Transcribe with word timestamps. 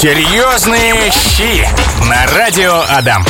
Серьезные 0.00 0.94
щи 1.10 1.68
на 2.08 2.26
радио 2.34 2.82
Адам. 2.88 3.22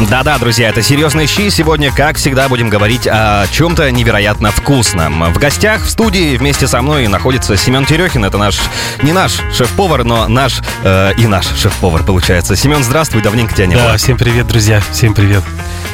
Да-да, 0.00 0.36
друзья, 0.36 0.68
это 0.68 0.82
«Серьезные 0.82 1.26
щи». 1.26 1.48
Сегодня, 1.48 1.90
как 1.90 2.18
всегда, 2.18 2.50
будем 2.50 2.68
говорить 2.68 3.08
о 3.10 3.46
чем-то 3.50 3.90
невероятно 3.90 4.50
вкусном. 4.50 5.32
В 5.32 5.38
гостях 5.38 5.80
в 5.84 5.88
студии 5.88 6.36
вместе 6.36 6.66
со 6.66 6.82
мной 6.82 7.06
находится 7.08 7.56
Семен 7.56 7.86
Терехин. 7.86 8.22
Это 8.22 8.36
наш, 8.36 8.58
не 9.00 9.12
наш 9.12 9.40
шеф-повар, 9.50 10.04
но 10.04 10.28
наш 10.28 10.60
э, 10.84 11.12
и 11.16 11.26
наш 11.26 11.46
шеф-повар, 11.56 12.02
получается. 12.02 12.54
Семен, 12.54 12.84
здравствуй, 12.84 13.22
давненько 13.22 13.54
тебя 13.54 13.64
не 13.66 13.74
Да, 13.74 13.84
было. 13.86 13.96
всем 13.96 14.18
привет, 14.18 14.46
друзья, 14.46 14.82
всем 14.92 15.14
привет. 15.14 15.42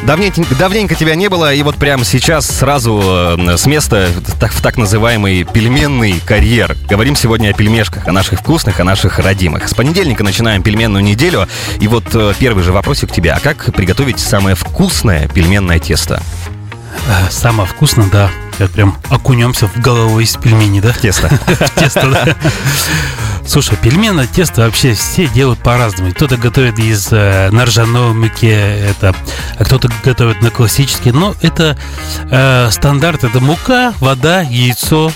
Давненько, 0.05 0.43
давненько 0.55 0.95
тебя 0.95 1.15
не 1.17 1.29
было, 1.29 1.53
и 1.53 1.63
вот 1.63 1.77
прямо 1.77 2.05
сейчас 2.05 2.47
сразу 2.47 3.37
э, 3.39 3.57
с 3.59 3.67
места 3.67 4.09
так, 4.41 4.53
в 4.53 4.63
так 4.63 4.79
называемый 4.79 5.45
пельменный 5.45 6.21
карьер. 6.25 6.77
Говорим 6.89 7.15
сегодня 7.15 7.51
о 7.51 7.53
пельмешках, 7.53 8.07
о 8.09 8.13
наших 8.13 8.41
вкусных, 8.41 8.81
о 8.81 8.85
наших 8.85 9.19
родимых. 9.19 9.69
С 9.69 9.75
понедельника 9.75 10.25
начинаем 10.25 10.63
пельменную 10.63 11.05
неделю, 11.05 11.47
и 11.81 11.89
вот 11.89 12.05
э, 12.15 12.33
первый 12.39 12.65
же 12.65 12.73
вопросик 12.73 13.11
к 13.11 13.13
тебе. 13.13 13.33
А 13.33 13.41
как 13.41 13.75
приготовить 13.75 14.19
самое 14.19 14.57
вкусное 14.57 15.29
пельменное 15.29 15.79
тесто? 15.79 16.23
Э, 17.09 17.31
Самое 17.31 17.69
вкусное, 17.69 18.09
да. 18.11 18.31
Как 18.59 18.71
прям 18.73 18.99
окунемся 19.09 19.69
в 19.69 19.81
голову 19.81 20.19
из 20.19 20.37
пельменей, 20.37 20.81
да? 20.81 20.93
Тесто. 20.93 21.29
В 21.47 21.71
тесто, 21.79 22.11
да. 22.11 22.37
Слушай, 23.47 23.79
пельменное 23.81 24.27
тесто 24.27 24.63
вообще 24.63 24.95
все 24.95 25.29
делают 25.29 25.61
по-разному. 25.61 26.13
Кто-то 26.13 26.37
готовит 26.37 26.79
из 26.81 27.09
э, 27.13 27.51
на 27.51 27.65
ржаной 27.65 28.13
муке, 28.13 28.51
это, 28.51 29.15
а 29.57 29.65
кто-то 29.65 29.89
готовит 30.05 30.43
на 30.43 30.51
классический. 30.51 31.13
Но 31.13 31.35
это 31.41 31.79
э, 32.31 32.69
стандарт, 32.71 33.25
это 33.25 33.41
мука, 33.41 33.95
вода, 34.01 34.43
яйцо, 34.43 35.13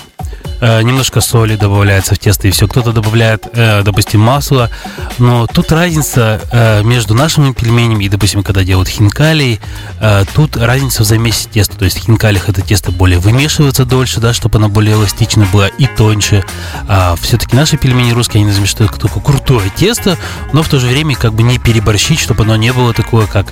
немножко 0.83 1.21
соли 1.21 1.55
добавляется 1.55 2.15
в 2.15 2.19
тесто 2.19 2.47
и 2.47 2.51
все. 2.51 2.67
Кто-то 2.67 2.91
добавляет, 2.91 3.47
э, 3.53 3.81
допустим, 3.83 4.21
масло. 4.21 4.69
Но 5.17 5.47
тут 5.47 5.71
разница 5.71 6.41
э, 6.51 6.83
между 6.83 7.13
нашими 7.13 7.51
пельменями 7.51 8.05
и, 8.05 8.09
допустим, 8.09 8.43
когда 8.43 8.63
делают 8.63 8.87
хинкали, 8.87 9.59
э, 9.99 10.25
тут 10.33 10.55
разница 10.57 11.03
в 11.03 11.05
замесе 11.05 11.49
теста. 11.49 11.77
То 11.77 11.85
есть 11.85 11.99
в 11.99 12.05
хинкалях 12.05 12.49
это 12.49 12.61
тесто 12.61 12.91
более 12.91 13.19
вымешивается 13.19 13.85
дольше, 13.85 14.19
да, 14.19 14.33
чтобы 14.33 14.57
оно 14.57 14.69
более 14.69 14.93
эластично 14.93 15.45
было 15.51 15.67
и 15.67 15.85
тоньше. 15.85 16.43
А 16.87 17.15
все-таки 17.21 17.55
наши 17.55 17.77
пельмени 17.77 18.11
русские, 18.11 18.43
они 18.43 18.51
замешивают 18.51 18.97
такое 18.99 19.21
крутое 19.21 19.69
тесто, 19.75 20.17
но 20.53 20.63
в 20.63 20.69
то 20.69 20.79
же 20.79 20.87
время 20.87 21.15
как 21.15 21.33
бы 21.33 21.43
не 21.43 21.59
переборщить, 21.59 22.19
чтобы 22.19 22.43
оно 22.43 22.55
не 22.55 22.71
было 22.71 22.93
такое, 22.93 23.27
как 23.27 23.47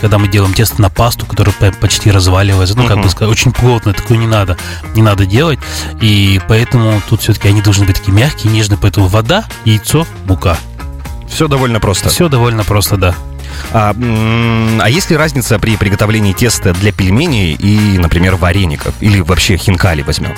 когда 0.00 0.18
мы 0.18 0.28
делаем 0.28 0.54
тесто 0.54 0.80
на 0.80 0.88
пасту, 0.88 1.26
которое 1.26 1.52
по- 1.52 1.72
почти 1.72 2.10
разваливается. 2.10 2.76
Ну, 2.76 2.86
как 2.86 3.00
бы 3.02 3.10
сказать, 3.10 3.32
очень 3.32 3.52
плотно, 3.52 3.92
такое 3.92 4.16
не 4.16 4.26
надо, 4.26 4.56
не 4.94 5.02
надо 5.02 5.26
делать. 5.26 5.58
И 6.00 6.21
поэтому 6.48 7.00
тут 7.08 7.22
все-таки 7.22 7.48
они 7.48 7.62
должны 7.62 7.84
быть 7.84 7.96
такие 7.96 8.12
мягкие, 8.12 8.52
нежные. 8.52 8.78
Поэтому 8.78 9.06
вода, 9.08 9.44
яйцо, 9.64 10.06
мука. 10.26 10.56
Все 11.28 11.48
довольно 11.48 11.80
просто. 11.80 12.08
Все 12.08 12.28
довольно 12.28 12.64
просто, 12.64 12.96
да. 12.96 13.14
А, 13.72 13.94
а 13.94 14.88
есть 14.88 15.10
ли 15.10 15.16
разница 15.16 15.58
при 15.58 15.76
приготовлении 15.76 16.32
теста 16.32 16.72
для 16.74 16.92
пельменей 16.92 17.54
и, 17.54 17.98
например, 17.98 18.36
вареников? 18.36 18.94
Или 19.00 19.20
вообще 19.20 19.56
хинкали 19.56 20.02
возьмем? 20.02 20.34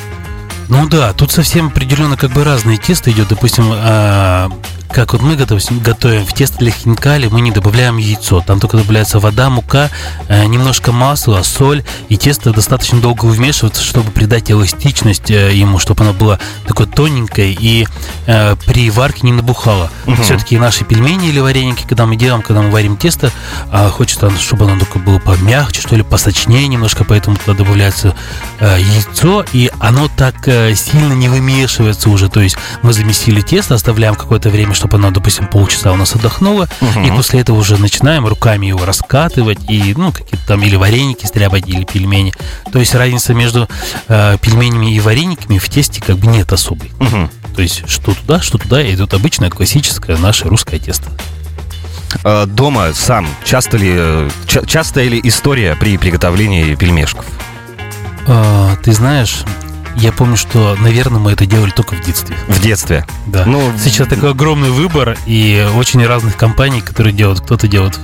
Ну 0.69 0.87
да, 0.89 1.13
тут 1.13 1.31
совсем 1.31 1.67
определенно 1.67 2.17
как 2.17 2.31
бы 2.31 2.45
разные 2.45 2.79
тесто 2.79 3.11
идет. 3.11 3.29
Допустим, 3.29 3.65
а, 3.71 4.51
как 4.91 5.13
вот 5.13 5.23
мы 5.23 5.37
готовим, 5.37 5.81
готовим 5.81 6.25
в 6.25 6.33
тесто 6.33 6.59
для 6.59 6.71
хинкали, 6.71 7.29
мы 7.29 7.41
не 7.41 7.51
добавляем 7.51 7.97
яйцо. 7.97 8.43
Там 8.47 8.61
только 8.61 8.77
добавляется 8.77 9.19
вода, 9.19 9.51
мука, 9.51 9.91
э, 10.29 10.45
немножко 10.45 10.93
масла, 10.93 11.43
соль. 11.43 11.83
И 12.09 12.17
тесто 12.17 12.53
достаточно 12.53 13.01
долго 13.01 13.27
вмешивается, 13.27 13.83
чтобы 13.83 14.11
придать 14.11 14.51
эластичность 14.51 15.31
э, 15.31 15.55
ему, 15.55 15.79
чтобы 15.79 16.05
оно 16.05 16.13
было 16.13 16.39
такое 16.67 16.87
тоненькое 16.87 17.53
и 17.53 17.87
э, 18.27 18.57
при 18.67 18.91
варке 18.91 19.21
не 19.23 19.33
набухало. 19.33 19.91
Все-таки 20.23 20.59
наши 20.59 20.85
пельмени 20.85 21.29
или 21.29 21.41
вареники, 21.41 21.85
когда 21.87 22.07
мы 22.07 22.17
делаем, 22.17 22.43
когда 22.43 22.63
мы 22.63 22.71
варим 22.71 22.97
тесто, 22.97 23.31
а, 23.71 23.89
хочется, 23.91 24.31
чтобы 24.39 24.65
оно 24.65 24.79
только 24.79 24.99
было 24.99 25.19
помягче, 25.19 25.81
что 25.81 25.97
ли, 25.97 26.03
посочнее 26.03 26.67
немножко, 26.69 27.05
поэтому 27.05 27.37
туда 27.37 27.57
добавляется 27.57 28.15
э, 28.61 28.79
яйцо, 28.81 29.45
и 29.53 29.71
оно 29.81 30.09
так 30.17 30.47
э, 30.47 30.75
сильно 30.75 31.13
не 31.13 31.29
вымешивается 31.29 32.11
уже. 32.11 32.29
То 32.29 32.41
есть 32.41 32.57
мы 32.83 32.93
замесили 32.93 33.41
тесто, 33.41 33.75
оставляем 33.75 34.15
какое-то 34.15 34.51
время, 34.51 34.74
чтобы 34.75 34.97
оно, 34.97 35.11
допустим, 35.11 35.47
полчаса 35.47 35.93
у 35.93 35.97
нас 35.97 36.15
отдохнуло, 36.15 36.69
и 37.05 37.11
после 37.11 37.41
этого 37.41 37.57
уже 37.57 37.77
начинаем 37.77 38.27
руками 38.27 38.67
его 38.67 38.85
раскатывать, 38.85 39.59
и, 39.69 39.95
ну, 39.97 40.13
какие-то 40.13 40.47
там 40.47 40.63
или 40.63 40.77
вареники 40.77 41.27
стряпать, 41.27 41.69
или 41.69 41.85
пельмени. 41.85 42.33
То 42.73 42.79
есть 42.79 42.95
разница 42.95 43.35
между 43.35 43.69
э, 44.09 44.37
пельменями 44.41 44.95
и 44.95 45.01
варениками 45.01 45.59
в 45.59 45.69
тесте 45.69 46.03
как 46.03 46.17
бы 46.19 46.27
нет 46.27 46.53
особой. 46.53 46.91
Мгм. 46.99 47.31
То 47.55 47.63
есть 47.63 47.89
что 47.89 48.15
туда, 48.15 48.41
что 48.41 48.59
туда, 48.59 48.83
и 48.83 48.95
идет 48.95 49.15
обычное 49.15 49.51
классическое 49.51 50.17
наше 50.17 50.49
русское 50.49 50.79
тесто. 50.79 51.11
А, 52.23 52.47
дома 52.47 52.93
сам 52.95 53.27
часто 53.45 53.77
ли, 53.77 54.29
ча- 54.47 54.65
частая 54.67 55.09
ли 55.09 55.21
история 55.23 55.77
при 55.77 55.97
приготовлении 55.97 56.75
пельмешков? 56.75 57.25
А, 58.27 58.77
ты 58.77 58.93
знаешь, 58.93 59.43
я 59.97 60.13
помню, 60.13 60.37
что, 60.37 60.77
наверное, 60.81 61.21
мы 61.21 61.33
это 61.33 61.47
делали 61.47 61.71
только 61.71 61.95
в 61.95 62.01
детстве. 62.05 62.37
В 62.49 62.61
детстве? 62.61 63.07
Да. 63.27 63.45
Ну, 63.47 63.73
Сейчас 63.79 64.09
такой 64.09 64.31
огромный 64.31 64.71
выбор 64.71 65.17
и 65.27 65.67
очень 65.77 66.05
разных 66.07 66.37
компаний, 66.37 66.81
которые 66.81 67.13
делают. 67.13 67.41
Кто-то 67.41 67.69
делает 67.69 67.99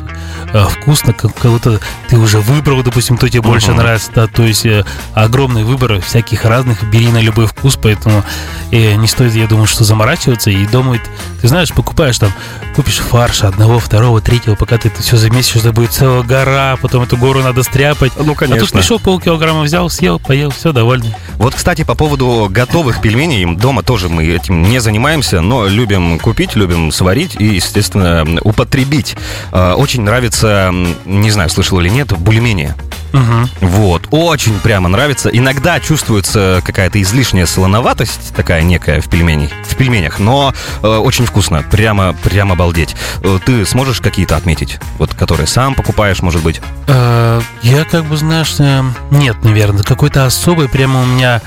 э, 0.52 0.64
вкусно, 0.68 1.12
кого-то 1.12 1.80
ты 2.08 2.18
уже 2.18 2.40
выбрал, 2.40 2.82
допустим, 2.82 3.16
кто 3.16 3.28
тебе 3.28 3.42
больше 3.42 3.68
Мгм. 3.68 3.78
нравится. 3.78 4.10
Да, 4.14 4.26
то 4.26 4.42
есть 4.44 4.66
э, 4.66 4.84
огромный 5.14 5.64
выбор 5.64 6.00
всяких 6.00 6.44
разных, 6.44 6.82
бери 6.84 7.08
на 7.08 7.20
любой 7.20 7.46
вкус, 7.46 7.76
поэтому 7.80 8.24
э, 8.72 8.94
не 8.94 9.06
стоит, 9.06 9.34
я 9.34 9.46
думаю, 9.46 9.66
что 9.66 9.84
заморачиваться 9.84 10.50
и 10.50 10.66
думать, 10.66 11.00
ты 11.40 11.48
знаешь, 11.48 11.72
покупаешь 11.72 12.18
там, 12.18 12.32
купишь 12.74 12.98
фарш 12.98 13.42
одного, 13.44 13.78
второго, 13.78 14.20
третьего, 14.20 14.54
пока 14.54 14.78
ты 14.78 14.88
это 14.88 15.02
все 15.02 15.16
замесишь, 15.16 15.56
это 15.56 15.72
будет 15.72 15.92
целая 15.92 16.22
гора, 16.22 16.76
потом 16.80 17.02
эту 17.04 17.16
гору 17.16 17.42
надо 17.42 17.62
стряпать. 17.62 18.12
Ну, 18.16 18.22
А 18.22 18.26
тут 18.26 18.38
конечно. 18.38 18.78
пришел 18.78 18.98
полкилограмма, 18.98 19.62
взял, 19.62 19.88
съел, 19.90 20.18
поел, 20.18 20.50
все, 20.50 20.72
довольный. 20.72 21.14
Вот, 21.36 21.54
кстати, 21.54 21.79
по 21.84 21.94
поводу 21.94 22.48
готовых 22.50 23.00
пельменей, 23.00 23.44
дома 23.56 23.82
тоже 23.82 24.08
мы 24.08 24.26
этим 24.26 24.62
не 24.62 24.80
занимаемся, 24.80 25.40
но 25.40 25.66
любим 25.66 26.18
купить, 26.18 26.56
любим 26.56 26.92
сварить 26.92 27.36
и, 27.38 27.44
естественно, 27.44 28.26
употребить. 28.42 29.16
А, 29.52 29.74
Очень 29.74 30.02
нравится, 30.02 30.72
не 31.04 31.30
знаю, 31.30 31.50
слышал 31.50 31.80
или 31.80 31.88
нет, 31.88 32.16
бульмени. 32.16 32.74
Мгм. 33.12 33.48
Вот, 33.60 34.08
очень 34.10 34.58
прямо 34.60 34.88
нравится. 34.88 35.28
Иногда 35.30 35.80
чувствуется 35.80 36.62
какая-то 36.64 37.00
излишняя 37.02 37.46
солоноватость, 37.46 38.34
такая 38.34 38.62
некая 38.62 39.00
в 39.00 39.08
пельменях, 39.08 39.50
в 39.66 39.76
пельменях, 39.76 40.18
но 40.18 40.54
э, 40.82 40.86
очень 40.86 41.26
вкусно, 41.26 41.62
прямо, 41.70 42.14
прямо 42.22 42.52
обалдеть. 42.54 42.94
Э, 43.22 43.38
ты 43.44 43.66
сможешь 43.66 44.00
какие-то 44.00 44.36
отметить, 44.36 44.78
вот, 44.98 45.14
которые 45.14 45.46
сам 45.46 45.74
покупаешь, 45.74 46.22
может 46.22 46.42
быть? 46.42 46.60
Э, 46.86 47.40
Я 47.62 47.84
как 47.84 48.04
бы, 48.04 48.16
знаешь, 48.16 48.54
э, 48.58 48.82
нет, 49.10 49.42
наверное, 49.42 49.82
какой-то 49.82 50.24
особый 50.26 50.68
прямо 50.68 51.02
у 51.02 51.06
меня... 51.06 51.40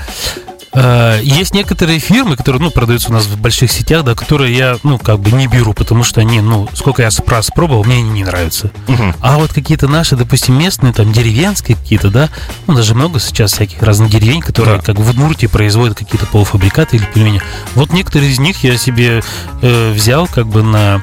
э, 0.74 1.20
Есть 1.22 1.54
некоторые 1.54 1.98
фирмы, 1.98 2.36
которые, 2.36 2.60
ну, 2.62 2.70
продаются 2.70 3.10
у 3.10 3.12
нас 3.12 3.26
в 3.26 3.38
больших 3.40 3.70
сетях, 3.70 4.04
да, 4.04 4.14
которые 4.14 4.56
я, 4.56 4.76
ну, 4.82 4.98
как 4.98 5.20
бы 5.20 5.32
не 5.32 5.46
беру, 5.46 5.72
потому 5.72 6.04
что 6.04 6.20
они, 6.20 6.40
ну, 6.40 6.68
сколько 6.74 7.02
я 7.02 7.08
раз 7.26 7.50
пробовал, 7.54 7.84
мне 7.84 7.96
они 7.96 8.10
не 8.10 8.24
нравятся. 8.24 8.70
Мгм. 8.86 9.14
А 9.20 9.38
вот 9.38 9.52
какие-то 9.52 9.88
наши, 9.88 10.16
допустим, 10.16 10.58
местные, 10.58 10.92
там, 10.92 11.12
деревенские 11.12 11.76
какие-то, 11.76 12.10
да, 12.10 12.30
ну, 12.66 12.74
даже 12.74 12.94
много 12.94 13.20
сейчас 13.20 13.52
всяких 13.52 13.82
разных 13.82 14.10
деревень, 14.10 14.40
которые, 14.40 14.76
Да. 14.78 14.82
как 14.82 14.98
в 14.98 15.08
Удмуртии, 15.08 15.46
производят 15.46 15.98
какие-то 15.98 16.26
полуфабрикаты 16.26 16.96
или 16.96 17.04
пельмени. 17.04 17.42
Вот 17.74 17.92
некоторые 17.92 18.30
из 18.32 18.38
них 18.38 18.64
я 18.64 18.76
себе 18.76 19.22
э, 19.62 19.92
взял, 19.92 20.26
как 20.26 20.46
бы, 20.46 20.62
на, 20.62 21.02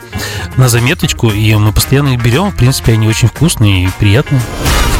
на 0.57 0.69
заметочку, 0.69 1.29
и 1.29 1.55
мы 1.55 1.71
постоянно 1.73 2.09
их 2.09 2.21
берем. 2.21 2.51
В 2.51 2.55
принципе, 2.55 2.93
они 2.93 3.07
очень 3.07 3.27
вкусные 3.27 3.85
и 3.85 3.89
приятные. 3.99 4.41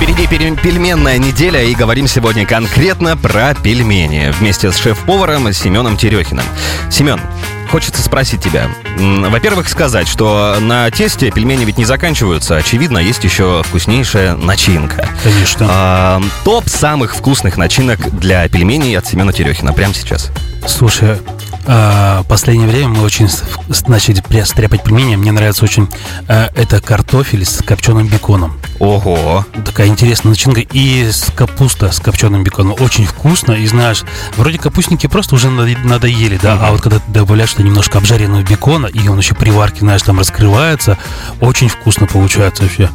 Впереди 0.01 0.25
пере- 0.25 0.55
пельменная 0.55 1.19
неделя, 1.19 1.61
и 1.61 1.75
говорим 1.75 2.07
сегодня 2.07 2.43
конкретно 2.43 3.15
про 3.15 3.53
пельмени 3.53 4.33
вместе 4.39 4.71
с 4.71 4.77
шеф-поваром 4.77 5.53
Семеном 5.53 5.95
Терехиным. 5.95 6.43
Семен, 6.89 7.21
хочется 7.69 8.01
спросить 8.01 8.41
тебя. 8.43 8.67
Во-первых, 8.97 9.69
сказать, 9.69 10.07
что 10.07 10.57
на 10.59 10.89
тесте 10.89 11.29
пельмени 11.29 11.65
ведь 11.65 11.77
не 11.77 11.85
заканчиваются. 11.85 12.57
Очевидно, 12.57 12.97
есть 12.97 13.23
еще 13.23 13.61
вкуснейшая 13.63 14.35
начинка. 14.35 15.07
Конечно. 15.23 15.67
А, 15.69 16.21
топ 16.43 16.67
самых 16.67 17.15
вкусных 17.15 17.57
начинок 17.57 17.99
для 18.19 18.49
пельменей 18.49 18.97
от 18.97 19.05
Семена 19.05 19.31
Терехина 19.31 19.71
прямо 19.71 19.93
сейчас. 19.93 20.31
Слушай, 20.67 21.17
а, 21.65 22.23
последнее 22.23 22.67
время 22.67 22.89
мы 22.89 23.03
очень 23.03 23.29
начали 23.87 24.21
стряпать 24.43 24.83
пельмени. 24.83 25.15
Мне 25.15 25.31
нравится 25.31 25.63
очень 25.63 25.87
а, 26.27 26.49
это 26.55 26.81
картофель 26.81 27.45
с 27.45 27.63
копченым 27.63 28.07
беконом. 28.07 28.59
Ого. 28.79 29.45
Такая 29.65 29.87
интересная 29.87 30.31
начинка. 30.31 30.61
И 30.61 31.09
с 31.09 31.31
капуста 31.35 31.91
с 31.91 31.99
копченым 31.99 32.43
беконом. 32.43 32.75
Очень 32.79 33.05
вкусно. 33.05 33.53
И 33.53 33.67
знаешь, 33.67 34.03
вроде 34.37 34.57
капустники 34.57 35.07
просто 35.07 35.35
уже 35.35 35.49
надо- 35.49 35.77
надоели, 35.83 36.39
да. 36.41 36.59
А 36.61 36.71
вот 36.71 36.81
когда 36.81 36.99
ты 36.99 37.11
добавляешь 37.11 37.51
туда 37.51 37.63
немножко 37.63 37.97
обжаренного 37.97 38.41
бекона, 38.43 38.87
и 38.87 39.07
он 39.07 39.17
еще 39.19 39.35
при 39.35 39.51
варке, 39.51 39.79
знаешь, 39.81 40.01
там 40.01 40.19
раскрывается, 40.19 40.97
очень 41.39 41.67
вкусно 41.67 42.07
получается 42.07 42.63
вообще. 42.63 42.89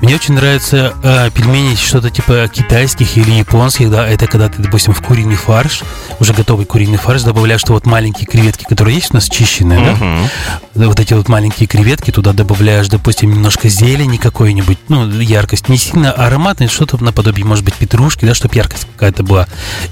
Мне 0.00 0.14
очень 0.14 0.32
нравятся 0.34 0.94
э, 1.02 1.30
пельмени, 1.30 1.74
что-то 1.74 2.08
типа 2.10 2.48
китайских 2.52 3.18
или 3.18 3.32
японских, 3.32 3.90
да, 3.90 4.06
это 4.08 4.26
когда 4.26 4.48
ты, 4.48 4.62
допустим, 4.62 4.94
в 4.94 5.02
куриный 5.02 5.36
фарш, 5.36 5.82
уже 6.18 6.32
готовый 6.32 6.64
куриный 6.64 6.96
фарш, 6.96 7.22
добавляешь, 7.22 7.60
что 7.60 7.74
вот 7.74 7.84
маленькие 7.84 8.26
креветки, 8.26 8.64
которые 8.64 8.94
есть 8.96 9.10
у 9.10 9.14
нас 9.14 9.28
чищенные, 9.28 9.78
Мгм. 9.80 10.28
да, 10.74 10.86
вот 10.86 10.98
эти 10.98 11.12
вот 11.12 11.28
маленькие 11.28 11.66
креветки, 11.66 12.10
туда 12.12 12.32
добавляешь, 12.32 12.88
допустим, 12.88 13.30
немножко 13.30 13.68
зелени 13.68 14.16
какой-нибудь, 14.16 14.78
ну, 14.88 15.06
яркость, 15.20 15.68
не 15.68 15.76
сильно 15.76 16.12
ароматная, 16.12 16.68
что-то 16.68 16.96
наподобие, 17.04 17.44
может 17.44 17.64
быть, 17.64 17.74
петрушки, 17.74 18.24
да, 18.24 18.34
чтобы 18.34 18.54
яркость 18.56 18.86
какая-то 18.94 19.22
была. 19.22 19.46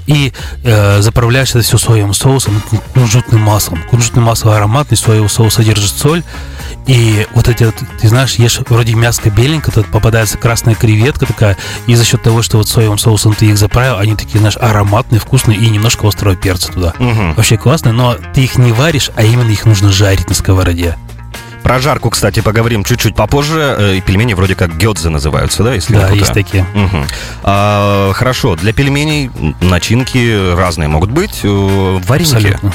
И 0.07 0.33
э, 0.63 1.01
заправляешь 1.01 1.49
это 1.51 1.61
все 1.61 1.77
соевым 1.77 2.15
соусом, 2.15 2.61
кун- 2.69 2.81
кунжутным 2.95 3.41
маслом. 3.41 3.83
Кунжутное 3.89 4.23
масло 4.23 4.55
ароматный, 4.57 4.97
соевый 4.97 5.29
соус 5.29 5.53
содержит 5.53 5.91
соль. 5.91 6.23
И 6.87 7.27
вот 7.33 7.47
эти 7.47 7.63
вот, 7.63 7.75
ты 7.99 8.07
знаешь, 8.07 8.35
ешь 8.35 8.59
вроде 8.67 8.95
мяско 8.95 9.29
беленько, 9.29 9.71
тут 9.71 9.85
попадается 9.87 10.37
красная 10.37 10.75
креветка 10.75 11.25
такая, 11.25 11.55
и 11.85 11.95
за 11.95 12.03
счет 12.03 12.23
того, 12.23 12.41
что 12.41 12.57
вот 12.57 12.67
соевым 12.67 12.97
соусом 12.97 13.33
ты 13.35 13.45
их 13.45 13.57
заправил, 13.57 13.97
они 13.97 14.15
такие, 14.15 14.39
знаешь, 14.39 14.57
ароматные, 14.57 15.19
вкусные, 15.19 15.57
и 15.59 15.69
немножко 15.69 16.07
острого 16.07 16.35
перца 16.35 16.71
туда. 16.71 16.93
Мгм. 16.97 17.35
Вообще 17.35 17.57
классно, 17.57 17.91
но 17.91 18.15
ты 18.33 18.43
их 18.43 18.57
не 18.57 18.71
варишь, 18.71 19.11
а 19.15 19.23
именно 19.23 19.51
их 19.51 19.65
нужно 19.65 19.91
жарить 19.91 20.27
на 20.29 20.35
сковороде. 20.35 20.97
Про 21.63 21.79
жарку, 21.79 22.09
кстати, 22.09 22.39
поговорим 22.39 22.83
чуть-чуть 22.83 23.15
попозже. 23.15 23.75
Э, 23.77 23.95
и 23.97 24.01
Пельмени 24.01 24.33
вроде 24.33 24.55
как 24.55 24.75
гёдзе 24.77 25.09
называются, 25.09 25.63
да, 25.63 25.73
если 25.73 25.93
Да, 25.93 26.09
есть 26.09 26.33
такие. 26.33 26.65
Мгм. 26.73 27.05
А, 27.43 28.11
хорошо, 28.13 28.55
для 28.55 28.73
пельменей 28.73 29.29
начинки 29.61 30.55
разные 30.55 30.87
могут 30.87 31.11
быть. 31.11 31.41
Э, 31.43 31.99
Вареники. 32.07 32.35
Абсолютно. 32.35 32.73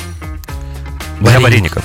Для 1.20 1.40
вареников. 1.40 1.82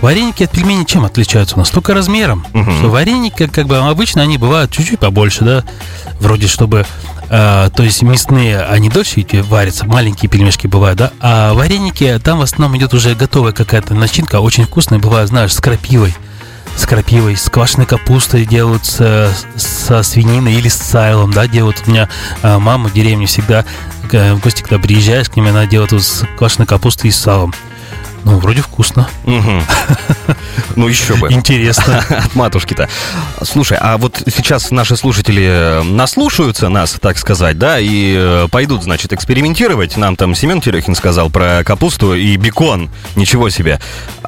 Вареники 0.00 0.44
от 0.44 0.50
пельменей 0.50 0.86
чем 0.86 1.04
отличаются 1.04 1.56
у 1.56 1.58
нас? 1.58 1.70
Только 1.70 1.92
размером. 1.94 2.46
Мгм. 2.54 2.78
Что 2.78 2.88
вареники, 2.88 3.46
как 3.46 3.66
бы 3.66 3.76
обычно, 3.78 4.22
они 4.22 4.38
бывают 4.38 4.70
чуть-чуть 4.72 4.98
побольше, 4.98 5.44
да, 5.44 5.64
вроде 6.20 6.46
чтобы, 6.48 6.86
э, 7.28 7.70
то 7.74 7.82
есть 7.82 8.00
мясные, 8.02 8.60
они 8.62 8.88
дольше 8.88 9.26
варятся, 9.48 9.84
маленькие 9.86 10.30
пельмешки 10.30 10.66
бывают, 10.66 10.98
да, 10.98 11.12
а 11.20 11.52
вареники, 11.52 12.18
там 12.24 12.38
в 12.38 12.42
основном 12.42 12.78
идет 12.78 12.94
уже 12.94 13.14
готовая 13.14 13.52
какая-то 13.52 13.92
начинка, 13.94 14.40
очень 14.40 14.64
вкусная, 14.64 14.98
бывает, 14.98 15.28
знаешь, 15.28 15.52
с 15.52 15.60
крапивой, 15.60 16.14
с 16.76 16.86
крапивой, 16.86 17.36
с 17.36 17.50
квашеной 17.50 17.84
капустой 17.86 18.46
делают 18.46 18.86
с- 18.86 19.30
со 19.56 20.02
свининой 20.02 20.54
или 20.54 20.68
с 20.68 20.76
сайлом, 20.76 21.30
да, 21.32 21.46
делают. 21.46 21.82
У 21.86 21.90
меня 21.90 22.08
э, 22.42 22.58
мама 22.58 22.88
в 22.88 22.94
деревне 22.94 23.26
всегда, 23.26 23.66
э, 24.12 24.32
в 24.32 24.40
гости, 24.40 24.62
когда 24.62 24.78
приезжаешь 24.78 25.28
к 25.28 25.36
ним, 25.36 25.48
она 25.48 25.66
делает 25.66 25.92
вот 25.92 26.02
с 26.02 26.24
квашеной 26.38 26.66
капустой 26.66 27.08
и 27.10 27.12
с 27.12 27.16
салом. 27.18 27.52
Ну, 28.24 28.38
вроде 28.38 28.62
вкусно. 28.62 29.08
Мгм. 29.24 29.62
Ну, 30.76 30.86
еще 30.86 31.16
бы. 31.16 31.32
Интересно. 31.32 31.98
От 32.08 32.34
матушки-то. 32.34 32.88
Слушай, 33.42 33.76
а 33.80 33.98
вот 33.98 34.22
сейчас 34.32 34.70
наши 34.70 34.96
слушатели 34.96 35.44
э, 35.44 35.82
наслушаются 35.82 36.68
нас, 36.68 36.96
так 37.00 37.18
сказать, 37.18 37.58
да, 37.58 37.78
и 37.80 38.14
э, 38.16 38.48
пойдут, 38.50 38.84
значит, 38.84 39.12
экспериментировать. 39.12 39.96
Нам 39.96 40.16
там 40.16 40.34
Семен 40.34 40.60
Терехин 40.60 40.94
сказал 40.94 41.28
про 41.28 41.64
капусту 41.64 42.14
и 42.14 42.36
бекон. 42.36 42.88
Ничего 43.16 43.50
себе. 43.50 43.80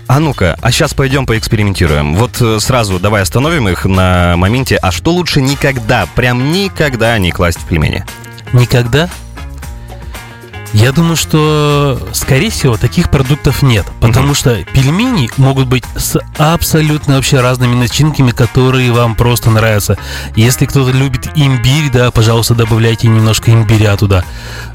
А 0.08 0.18
ну-ка, 0.18 0.58
а 0.60 0.72
сейчас 0.72 0.94
пойдем 0.94 1.26
поэкспериментируем. 1.26 2.16
Вот 2.16 2.40
э, 2.40 2.58
сразу 2.60 2.98
давай 2.98 3.22
остановим 3.22 3.68
их 3.68 3.84
на 3.84 4.34
моменте, 4.36 4.76
а 4.76 4.90
что 4.90 5.12
лучше 5.12 5.40
никогда, 5.40 6.06
прям 6.14 6.52
никогда 6.52 7.16
не 7.18 7.30
класть 7.30 7.58
в 7.60 7.64
пельмени? 7.66 8.04
Никогда? 8.52 9.08
Я 10.72 10.92
думаю, 10.92 11.16
что, 11.16 12.00
скорее 12.12 12.50
всего, 12.50 12.76
таких 12.76 13.10
продуктов 13.10 13.62
нет. 13.62 13.86
Потому 14.00 14.26
Мгм. 14.28 14.34
что 14.34 14.64
пельмени 14.72 15.30
могут 15.36 15.66
быть 15.66 15.84
с 15.96 16.18
абсолютно 16.38 17.16
вообще 17.16 17.40
разными 17.40 17.74
начинками, 17.74 18.30
которые 18.30 18.90
вам 18.92 19.14
просто 19.14 19.50
нравятся. 19.50 19.98
Если 20.34 20.64
кто-то 20.66 20.90
любит 20.90 21.28
имбирь, 21.34 21.90
да, 21.92 22.10
пожалуйста, 22.10 22.54
добавляйте 22.54 23.08
немножко 23.08 23.50
имбиря 23.52 23.96
туда. 23.96 24.24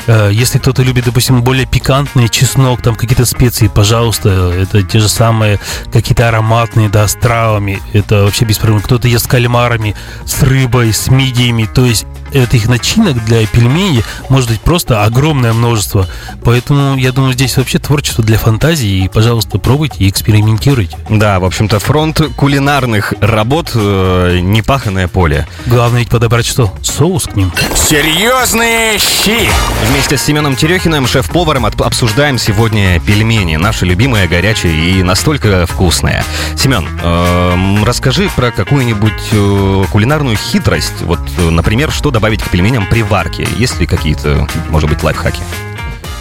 Э, 0.07 0.29
Если 0.31 0.59
кто-то 0.59 0.83
любит, 0.83 1.05
допустим, 1.05 1.41
более 1.41 1.65
пикантный 1.65 2.29
чеснок, 2.29 2.81
там 2.81 2.95
какие-то 2.95 3.25
специи, 3.25 3.67
пожалуйста, 3.67 4.29
это 4.55 4.83
те 4.83 4.99
же 4.99 5.09
самые 5.09 5.59
какие-то 5.91 6.27
ароматные, 6.27 6.89
да, 6.89 7.07
с 7.07 7.15
травами. 7.15 7.81
Это 7.93 8.23
вообще 8.23 8.45
без 8.45 8.57
проблем. 8.57 8.81
Кто-то 8.81 9.07
ест 9.07 9.25
с 9.25 9.27
кальмарами, 9.27 9.95
с 10.25 10.43
рыбой, 10.43 10.93
с 10.93 11.07
мидиями. 11.09 11.65
То 11.65 11.85
есть 11.85 12.05
этих 12.31 12.67
начинок 12.67 13.23
для 13.25 13.45
пельменей 13.45 14.03
может 14.29 14.49
быть 14.49 14.61
просто 14.61 15.03
огромное 15.03 15.53
множество. 15.53 16.07
Поэтому, 16.43 16.97
я 16.97 17.11
думаю, 17.11 17.33
здесь 17.33 17.57
вообще 17.57 17.79
творчество 17.79 18.23
для 18.23 18.37
фантазии. 18.37 19.05
И, 19.05 19.07
пожалуйста, 19.07 19.59
пробуйте 19.59 20.03
и 20.03 20.09
экспериментируйте. 20.09 20.97
Да, 21.09 21.39
в 21.39 21.45
общем-то, 21.45 21.79
фронт 21.79 22.21
кулинарных 22.35 23.13
работ 23.19 23.71
э, 23.75 24.39
непаханное 24.41 25.07
поле. 25.07 25.47
Главное 25.65 25.99
ведь 25.99 26.09
подобрать 26.09 26.45
что? 26.45 26.73
Соус 26.81 27.25
к 27.25 27.35
ним. 27.35 27.51
Серьезные 27.75 28.97
щи. 28.97 29.49
Вместе 29.89 30.17
с 30.17 30.23
Семеном 30.23 30.55
Терехиным, 30.55 31.07
шеф-поваром, 31.07 31.65
обсуждаем 31.65 32.37
сегодня 32.37 32.99
пельмени. 32.99 33.55
Наши 33.55 33.85
любимые, 33.85 34.27
горячие 34.27 34.99
и 34.99 35.03
настолько 35.03 35.65
вкусные. 35.65 36.23
Семен, 36.55 36.87
эм, 37.03 37.83
расскажи 37.83 38.29
про 38.35 38.51
какую-нибудь 38.51 39.29
э, 39.31 39.83
кулинарную 39.91 40.37
хитрость. 40.37 41.01
Вот, 41.01 41.19
э, 41.37 41.49
например, 41.49 41.91
что 41.91 42.11
добавить 42.17 42.41
к 42.41 42.49
пельменям 42.49 42.87
при 42.87 43.03
варке? 43.03 43.47
Есть 43.59 43.79
ли 43.79 43.85
какие-то, 43.85 44.47
может 44.69 44.89
быть, 44.89 45.03
лайфхаки? 45.03 45.39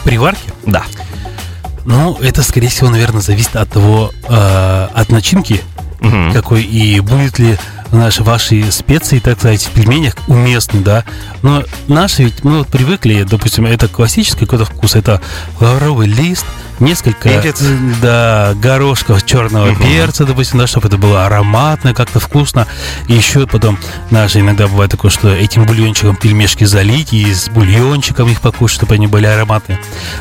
При 0.04 0.18
варке? 0.18 0.52
Да. 0.66 0.84
Ну, 1.86 2.18
это, 2.20 2.42
скорее 2.42 2.68
всего, 2.68 2.90
наверное, 2.90 3.22
зависит 3.22 3.56
от 3.56 3.70
того, 3.70 4.12
э, 4.28 4.88
от 4.92 5.08
начинки, 5.08 5.62
Мгм. 6.00 6.34
какой 6.34 6.62
и 6.64 7.00
будет 7.00 7.38
ли 7.38 7.56
наши 7.92 8.22
ваши 8.22 8.70
специи, 8.70 9.20
так 9.20 9.38
сказать, 9.38 9.62
в 9.62 9.70
пельменях 9.70 10.16
уместны, 10.26 10.80
да. 10.80 11.04
Но 11.40 11.62
наши 11.88 12.24
ведь 12.24 12.44
мы 12.44 12.58
вот 12.58 12.68
привыкли, 12.68 13.22
допустим, 13.22 13.64
это 13.64 13.88
классический 13.88 14.40
какой-то 14.44 14.66
вкус, 14.66 14.96
это 14.96 15.22
лавровый 15.60 16.08
лист, 16.08 16.44
несколько 16.80 17.28
Перец. 17.28 17.60
да, 18.02 18.52
горошков 18.54 19.24
черного 19.24 19.66
Мгм. 19.72 19.82
перца, 19.82 20.24
допустим, 20.24 20.58
да, 20.58 20.66
чтобы 20.66 20.88
это 20.88 20.98
было 20.98 21.26
ароматно, 21.26 21.94
как-то 21.94 22.20
вкусно. 22.20 22.66
И 23.08 23.14
еще 23.14 23.46
потом 23.46 23.78
наши 24.10 24.40
иногда 24.40 24.66
бывает 24.66 24.90
такое, 24.90 25.10
что 25.10 25.28
этим 25.28 25.64
бульончиком 25.66 26.16
пельмешки 26.16 26.64
залить 26.64 27.12
и 27.12 27.32
с 27.32 27.48
бульончиком 27.48 28.28
их 28.30 28.40
покушать, 28.40 28.76
чтобы 28.76 28.94
они 28.94 29.06
были 29.06 29.26
ароматные. 29.26 29.78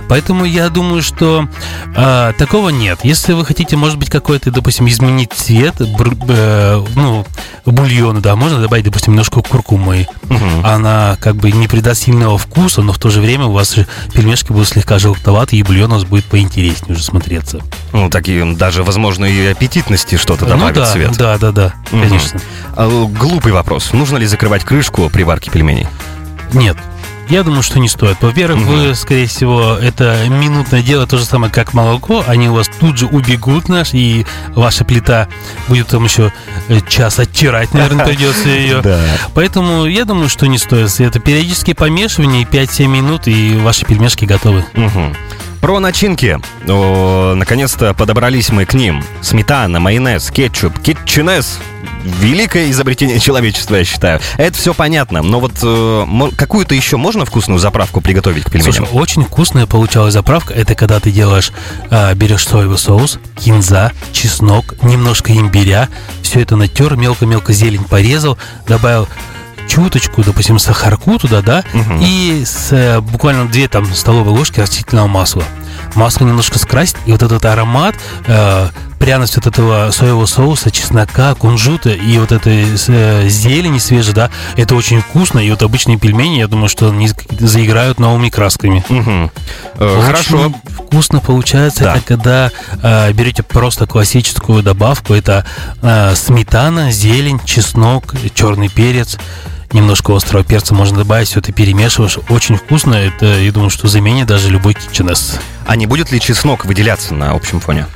Поэтому 0.07 0.46
я 0.46 0.69
думаю, 0.69 1.02
что 1.04 1.48
а, 1.96 2.34
такого 2.34 2.69
нет. 2.69 3.00
Если 3.04 3.34
вы 3.34 3.46
хотите, 3.46 3.75
может 3.75 3.98
быть, 3.98 4.10
какой-то, 4.10 4.51
допустим, 4.51 4.88
изменить 4.88 5.34
цвет, 5.34 5.75
бр- 5.98 6.16
э, 6.30 6.84
ну, 6.96 7.25
бульона, 7.66 8.22
да, 8.22 8.36
можно 8.36 8.62
добавить, 8.62 8.86
допустим, 8.86 9.13
немножко 9.13 9.42
куркумы. 9.42 10.08
Мгм. 10.30 10.66
Она 10.66 11.18
как 11.19 11.36
бы 11.36 11.51
не 11.51 11.68
придаст 11.68 12.04
сильного 12.04 12.38
вкуса, 12.38 12.81
но 12.81 12.94
в 12.94 13.00
то 13.00 13.10
же 13.10 13.22
время 13.22 13.46
у 13.46 13.51
вас 13.51 13.75
пельмешки 14.13 14.51
будут 14.51 14.68
слегка 14.69 15.00
желтоватые, 15.00 15.60
и 15.60 15.63
бульон 15.63 15.92
у 15.92 15.96
вас 15.96 16.04
будет 16.04 16.25
поинтереснее 16.25 16.44
уже 16.88 17.03
смотреться. 17.03 17.62
Ну, 17.94 18.09
такие 18.09 18.45
даже, 18.56 18.83
возможно, 18.83 19.25
и 19.25 19.47
аппетитности 19.47 20.15
что-то 20.18 20.45
добавит 20.45 20.75
ну 20.75 20.81
да, 20.81 20.91
цвет. 20.91 21.17
да, 21.17 21.38
да, 21.38 21.51
да, 21.51 21.74
Мгм. 21.91 22.01
конечно. 22.08 22.39
А, 22.75 22.88
глупый 23.08 23.51
вопрос. 23.51 23.93
Нужно 23.93 24.17
ли 24.17 24.25
закрывать 24.25 24.63
крышку 24.63 25.10
при 25.10 25.24
варке 25.24 25.50
пельменей? 25.51 25.88
Нет. 26.53 26.77
Я 27.27 27.41
думаю, 27.41 27.63
что 27.63 27.79
не 27.79 27.89
стоит. 27.89 28.17
Во-первых, 28.22 28.60
Мгм. 28.62 28.67
вы, 28.89 28.96
скорее 28.96 29.25
всего, 29.25 29.74
это 29.81 30.15
минутное 30.29 30.84
дело, 30.84 31.08
то 31.08 31.17
же 31.17 31.25
самое, 31.25 31.51
как 31.51 31.74
молоко. 31.74 32.24
Они 32.27 32.50
у 32.50 32.53
вас 32.53 32.70
тут 32.79 33.00
же 33.00 33.08
убегут 33.08 33.67
наш, 33.67 33.96
и 33.96 34.27
ваша 34.50 34.86
плита 34.86 35.27
будет 35.67 35.88
там 35.88 36.03
еще 36.03 36.31
э, 36.67 36.81
час 36.88 37.17
оттирать, 37.17 37.74
наверное, 37.74 38.05
придется 38.10 38.48
ее. 38.50 38.81
Да. 38.84 39.00
Поэтому 39.34 39.86
я 39.88 40.05
думаю, 40.05 40.29
что 40.29 40.46
не 40.46 40.60
стоит. 40.60 41.00
Это 41.00 41.20
периодически 41.20 41.74
помешивание, 41.74 42.43
5-7 42.43 42.86
минут, 42.88 43.27
и 43.27 43.55
ваши 43.58 43.86
пельмешки 43.86 44.25
готовы. 44.25 44.63
Мгм. 44.75 45.15
Про 45.65 45.79
начинки. 45.79 46.39
Наконец-то 46.67 47.95
подобрались 47.95 48.50
мы 48.50 48.65
к 48.65 48.75
ним. 48.75 49.03
Сметана, 49.24 49.79
майонез, 49.79 50.29
кетчуп, 50.29 50.77
кетчунес. 50.77 51.57
Великое 52.03 52.69
изобретение 52.69 53.19
человечества, 53.19 53.77
я 53.77 53.84
считаю. 53.84 54.19
Это 54.38 54.55
все 54.55 54.75
понятно, 54.75 55.24
но 55.24 55.39
вот 55.39 55.53
э, 55.63 56.05
какую-то 56.38 56.75
еще 56.75 56.98
можно 56.98 57.25
вкусную 57.25 57.57
заправку 57.57 58.00
приготовить 58.00 58.43
к 58.43 58.51
пельменям? 58.51 58.75
Слушай, 58.75 58.91
очень 58.93 59.24
вкусная 59.24 59.65
получалась 59.65 60.13
заправка. 60.13 60.53
Это 60.53 60.75
когда 60.75 61.00
ты 61.00 61.10
делаешь, 61.10 61.51
а, 61.89 62.13
берешь 62.13 62.45
соевый 62.45 62.77
соус, 62.77 63.17
кинза, 63.43 63.91
чеснок, 64.12 64.75
немножко 64.84 65.34
имбиря, 65.34 65.89
все 66.22 66.41
это 66.41 66.55
натер, 66.55 66.95
мелко-мелко 66.95 67.53
зелень 67.53 67.86
порезал, 67.86 68.38
добавил 68.67 69.07
чуточку, 69.67 70.24
допустим, 70.24 70.60
сахарку 70.60 71.17
туда, 71.17 71.41
да, 71.41 71.63
Мгм. 71.74 72.00
и 72.01 72.43
с, 72.45 72.69
э, 72.72 73.00
буквально 73.01 73.48
две 73.48 73.67
там 73.67 73.86
столовые 73.93 74.36
ложки 74.38 74.60
растительного 74.60 75.07
масла. 75.07 75.43
Масло 75.95 76.25
немножко 76.25 76.57
скрасить, 76.60 76.95
и 77.05 77.12
вот 77.12 77.22
этот 77.24 77.43
аромат, 77.45 77.95
э, 78.27 78.67
пряность 79.00 79.38
от 79.38 79.45
этого 79.45 79.91
соевого 79.91 80.25
соуса, 80.25 80.72
чеснока, 80.72 81.36
кунжута 81.36 81.89
и 81.89 82.17
вот 82.17 82.31
этой 82.31 82.65
э, 82.88 83.27
зелени 83.27 83.77
свежей, 83.77 84.13
да, 84.13 84.29
это 84.55 84.75
очень 84.75 85.01
вкусно. 85.01 85.39
И 85.39 85.50
вот 85.50 85.62
обычные 85.63 85.98
пельмени, 86.00 86.39
я 86.39 86.48
думаю, 86.48 86.69
что 86.69 86.89
они 86.89 87.10
заиграют 87.39 88.00
новыми 88.00 88.29
красками. 88.29 88.84
Мгм. 88.89 89.31
Э, 89.75 89.86
Очень 89.98 90.05
Хорошо. 90.05 90.53
Вкусно 90.74 91.19
получается, 91.19 91.84
Да. 91.84 91.95
это 91.98 92.05
когда 92.05 92.51
э, 92.81 93.12
берете 93.13 93.43
просто 93.43 93.86
классическую 93.86 94.63
добавку, 94.63 95.13
это 95.13 95.45
э, 95.81 96.15
сметана, 96.15 96.91
зелень, 96.91 97.39
чеснок, 97.45 98.13
черный 98.34 98.69
перец, 98.69 99.17
немножко 99.74 100.15
острого 100.15 100.43
перца 100.43 100.74
можно 100.74 101.00
добавить, 101.00 101.27
все 101.27 101.39
это 101.39 101.51
перемешиваешь. 101.51 102.17
Очень 102.29 102.57
вкусно, 102.57 102.95
это, 102.95 103.25
я 103.39 103.51
думаю, 103.51 103.69
что 103.69 103.88
заменит 103.88 104.27
даже 104.27 104.50
любой 104.50 104.74
китченес. 104.74 105.39
А 105.67 105.75
не 105.75 105.86
будет 105.86 106.12
ли 106.12 106.19
чеснок 106.19 106.65
выделяться 106.65 107.13
на 107.13 107.31
общем 107.31 107.60
фоне? 107.60 107.88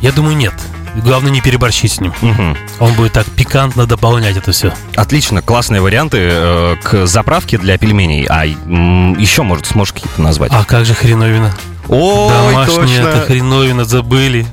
Я 0.00 0.12
думаю, 0.12 0.36
нет. 0.36 0.52
Главное 0.96 1.32
не 1.32 1.40
переборщить 1.40 1.92
с 1.92 2.00
ним. 2.00 2.12
Мгм. 2.20 2.56
Он 2.78 2.92
будет 2.94 3.12
так 3.14 3.26
пикантно 3.26 3.84
дополнять 3.86 4.36
это 4.36 4.52
все. 4.52 4.72
Отлично, 4.94 5.42
классные 5.42 5.80
варианты 5.80 6.18
э, 6.20 6.76
к 6.82 7.06
заправке 7.06 7.58
для 7.58 7.76
пельменей. 7.78 8.26
А 8.26 8.46
м, 8.46 9.18
еще, 9.18 9.42
может, 9.42 9.66
сможешь 9.66 9.92
какие-то 9.94 10.22
назвать? 10.22 10.52
А 10.54 10.64
как 10.64 10.84
же 10.84 10.94
хреновина? 10.94 11.52
Ой, 11.88 12.28
Домашняя 12.32 12.76
точно. 12.76 13.08
это 13.08 13.20
хреновина, 13.26 13.84
забыли. 13.84 14.46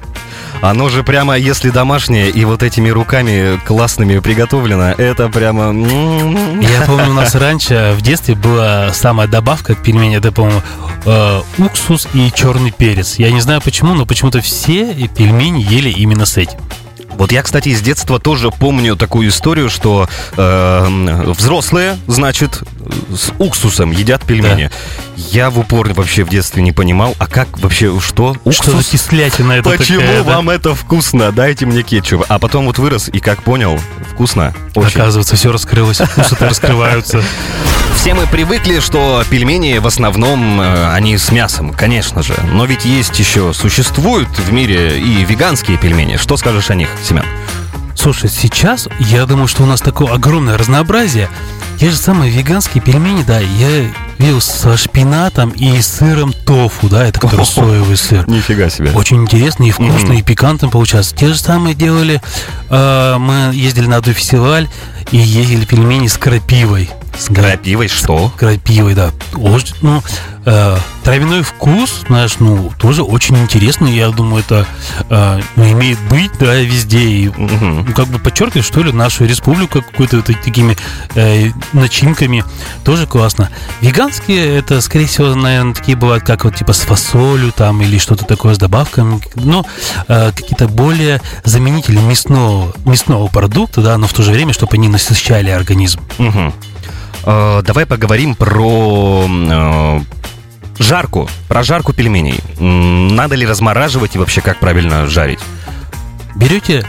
Оно 0.61 0.89
же 0.89 1.03
прямо, 1.03 1.37
если 1.37 1.69
домашнее 1.71 2.29
и 2.29 2.45
вот 2.45 2.61
этими 2.61 2.89
руками 2.89 3.59
классными 3.65 4.19
приготовлено, 4.19 4.91
это 4.91 5.27
прямо... 5.29 5.63
м, 5.69 6.59
Я 6.61 6.81
помню, 6.85 7.09
у 7.09 7.13
нас 7.13 7.33
раньше 7.35 7.95
в 7.97 8.01
детстве 8.01 8.35
была 8.35 8.93
самая 8.93 9.27
добавка 9.27 9.73
к 9.75 9.81
пельмени, 9.81 10.17
это, 10.17 10.31
по-моему, 10.31 10.61
э, 11.05 11.41
уксус 11.57 12.07
и 12.13 12.31
черный 12.31 12.71
перец. 12.71 13.15
Я 13.15 13.31
не 13.31 13.41
знаю 13.41 13.61
почему, 13.61 13.95
но 13.95 14.05
почему-то 14.05 14.39
все 14.41 14.93
пельмени 15.15 15.61
ели 15.67 15.89
именно 15.89 16.25
с 16.25 16.37
этим. 16.37 16.59
Вот 17.17 17.31
я, 17.31 17.43
кстати, 17.43 17.69
из 17.69 17.81
детства 17.81 18.19
тоже 18.19 18.51
помню 18.51 18.95
такую 18.95 19.27
историю, 19.29 19.69
что 19.69 20.07
э, 20.37 21.23
взрослые, 21.37 21.97
значит, 22.07 22.63
с 23.15 23.31
уксусом 23.39 23.91
едят 23.91 24.24
пельмени. 24.24 24.69
Я 25.15 25.50
в 25.50 25.60
упор 25.60 25.93
вообще 25.93 26.24
в 26.24 26.29
детстве 26.29 26.62
не 26.63 26.71
понимал, 26.71 27.15
а 27.19 27.27
как 27.27 27.60
вообще, 27.60 28.00
что? 28.00 28.36
Что 28.50 28.71
за 28.71 28.83
кислятина 28.83 29.53
это 29.53 29.69
Почему 29.69 30.01
такая, 30.01 30.24
да? 30.24 30.36
вам 30.36 30.50
это 30.50 30.75
вкусно? 30.75 31.31
Дайте 31.31 31.65
мне 31.65 31.83
кетчуп. 31.83 32.25
А 32.27 32.39
потом 32.39 32.65
вот 32.65 32.77
вырос 32.79 33.10
и 33.12 33.19
как 33.19 33.43
понял, 33.43 33.79
вкусно. 34.12 34.53
Очень. 34.75 35.00
Оказывается, 35.00 35.36
все 35.36 35.51
раскрылось, 35.51 36.00
вкусы-то 36.00 36.45
раскрываются. 36.50 37.24
Все 37.95 38.13
мы 38.13 38.25
привыкли, 38.25 38.79
что 38.79 39.24
пельмени 39.29 39.77
в 39.77 39.86
основном 39.88 40.60
э, 40.60 40.91
они 40.93 41.17
с 41.17 41.31
мясом, 41.31 41.71
конечно 41.71 42.24
же. 42.24 42.33
Но 42.53 42.65
ведь 42.65 42.86
есть 42.86 43.17
еще, 43.19 43.53
существуют 43.53 44.29
в 44.39 44.51
мире 44.51 45.00
и 45.00 45.24
веганские 45.24 45.77
пельмени. 45.77 46.17
Что 46.17 46.38
скажешь 46.38 46.69
о 46.71 46.75
них, 46.75 46.89
Семен? 47.03 47.25
Слушай, 47.95 48.29
сейчас 48.29 48.88
я 49.00 49.25
думаю, 49.27 49.48
что 49.48 49.63
у 49.63 49.65
нас 49.67 49.81
такое 49.81 50.12
огромное 50.12 50.57
разнообразие. 50.57 51.29
Те 51.81 51.89
же 51.89 51.97
самые 51.97 52.31
веганские 52.31 52.83
пельмени, 52.83 53.23
да, 53.23 53.39
я 53.39 53.91
видел 54.19 54.39
со 54.39 54.77
шпинатом 54.77 55.50
и 55.50 55.81
сыром 55.81 56.31
тофу, 56.31 56.88
да, 56.88 57.07
это 57.07 57.19
который 57.19 57.43
соевый 57.47 57.97
сыр. 57.97 58.29
Нифига 58.29 58.69
себе. 58.69 58.91
Очень 58.91 59.23
интересно 59.23 59.63
и 59.63 59.71
вкусно, 59.71 60.13
и 60.13 60.21
пикантно 60.21 60.69
получается. 60.69 61.15
Те 61.15 61.29
же 61.29 61.39
самые 61.39 61.73
делали, 61.73 62.21
э, 62.69 63.17
мы 63.17 63.50
ездили 63.55 63.88
на 63.88 63.97
одну 63.97 64.13
фестиваль 64.13 64.69
и 65.09 65.17
ездили 65.17 65.65
пельмени 65.65 66.05
с 66.05 66.19
крапивой. 66.19 66.91
С 67.17 67.33
крапивой 67.33 67.87
что? 67.87 68.31
Крапивой, 68.37 68.95
да. 68.95 69.11
Очень, 69.35 69.75
ну, 69.81 70.01
э, 70.45 70.77
травяной 71.03 71.43
вкус, 71.43 72.03
знаешь, 72.07 72.35
ну, 72.39 72.71
тоже 72.79 73.03
очень 73.03 73.37
интересный. 73.37 73.93
Я 73.93 74.09
думаю, 74.09 74.43
это 74.43 74.65
э, 75.09 75.41
ну, 75.55 75.71
имеет 75.71 75.99
быть, 76.09 76.31
да, 76.39 76.55
везде. 76.55 76.99
И 76.99 77.31
ну, 77.37 77.85
как 77.95 78.07
бы 78.07 78.19
подчеркивает, 78.19 78.65
что 78.65 78.81
ли, 78.81 78.91
нашу 78.91 79.25
республику 79.25 79.81
какой-то 79.81 80.17
вот 80.17 80.25
такими 80.25 80.77
э, 81.15 81.51
начинками. 81.73 82.43
Тоже 82.83 83.05
классно. 83.07 83.49
Веганские, 83.81 84.57
это, 84.57 84.81
скорее 84.81 85.05
всего, 85.05 85.35
наверное, 85.35 85.73
такие 85.73 85.97
бывают, 85.97 86.23
как 86.23 86.45
вот 86.45 86.55
типа 86.55 86.73
с 86.73 86.81
фасолью 86.81 87.51
там 87.51 87.81
или 87.81 87.97
что-то 87.97 88.25
такое 88.25 88.55
с 88.55 88.57
добавками. 88.57 89.21
Но 89.35 89.65
э, 90.07 90.31
какие-то 90.35 90.67
более 90.67 91.21
заменители 91.43 91.99
мясного, 91.99 92.73
мясного 92.85 93.27
продукта, 93.27 93.81
да, 93.81 93.97
но 93.97 94.07
в 94.07 94.13
то 94.13 94.23
же 94.23 94.31
время, 94.31 94.53
чтобы 94.53 94.73
они 94.75 94.87
насыщали 94.87 95.49
организм. 95.49 95.99
Мгм. 96.17 96.53
Э, 97.23 97.61
Давай 97.63 97.85
поговорим 97.85 98.35
про 98.35 99.25
э, 99.29 99.99
жарку, 100.79 101.29
про 101.47 101.63
жарку 101.63 101.93
пельменей. 101.93 102.39
Надо 102.59 103.35
ли 103.35 103.45
размораживать 103.45 104.15
и 104.15 104.19
вообще 104.19 104.41
как 104.41 104.59
правильно 104.59 105.07
жарить? 105.07 105.39
Берете 106.35 106.85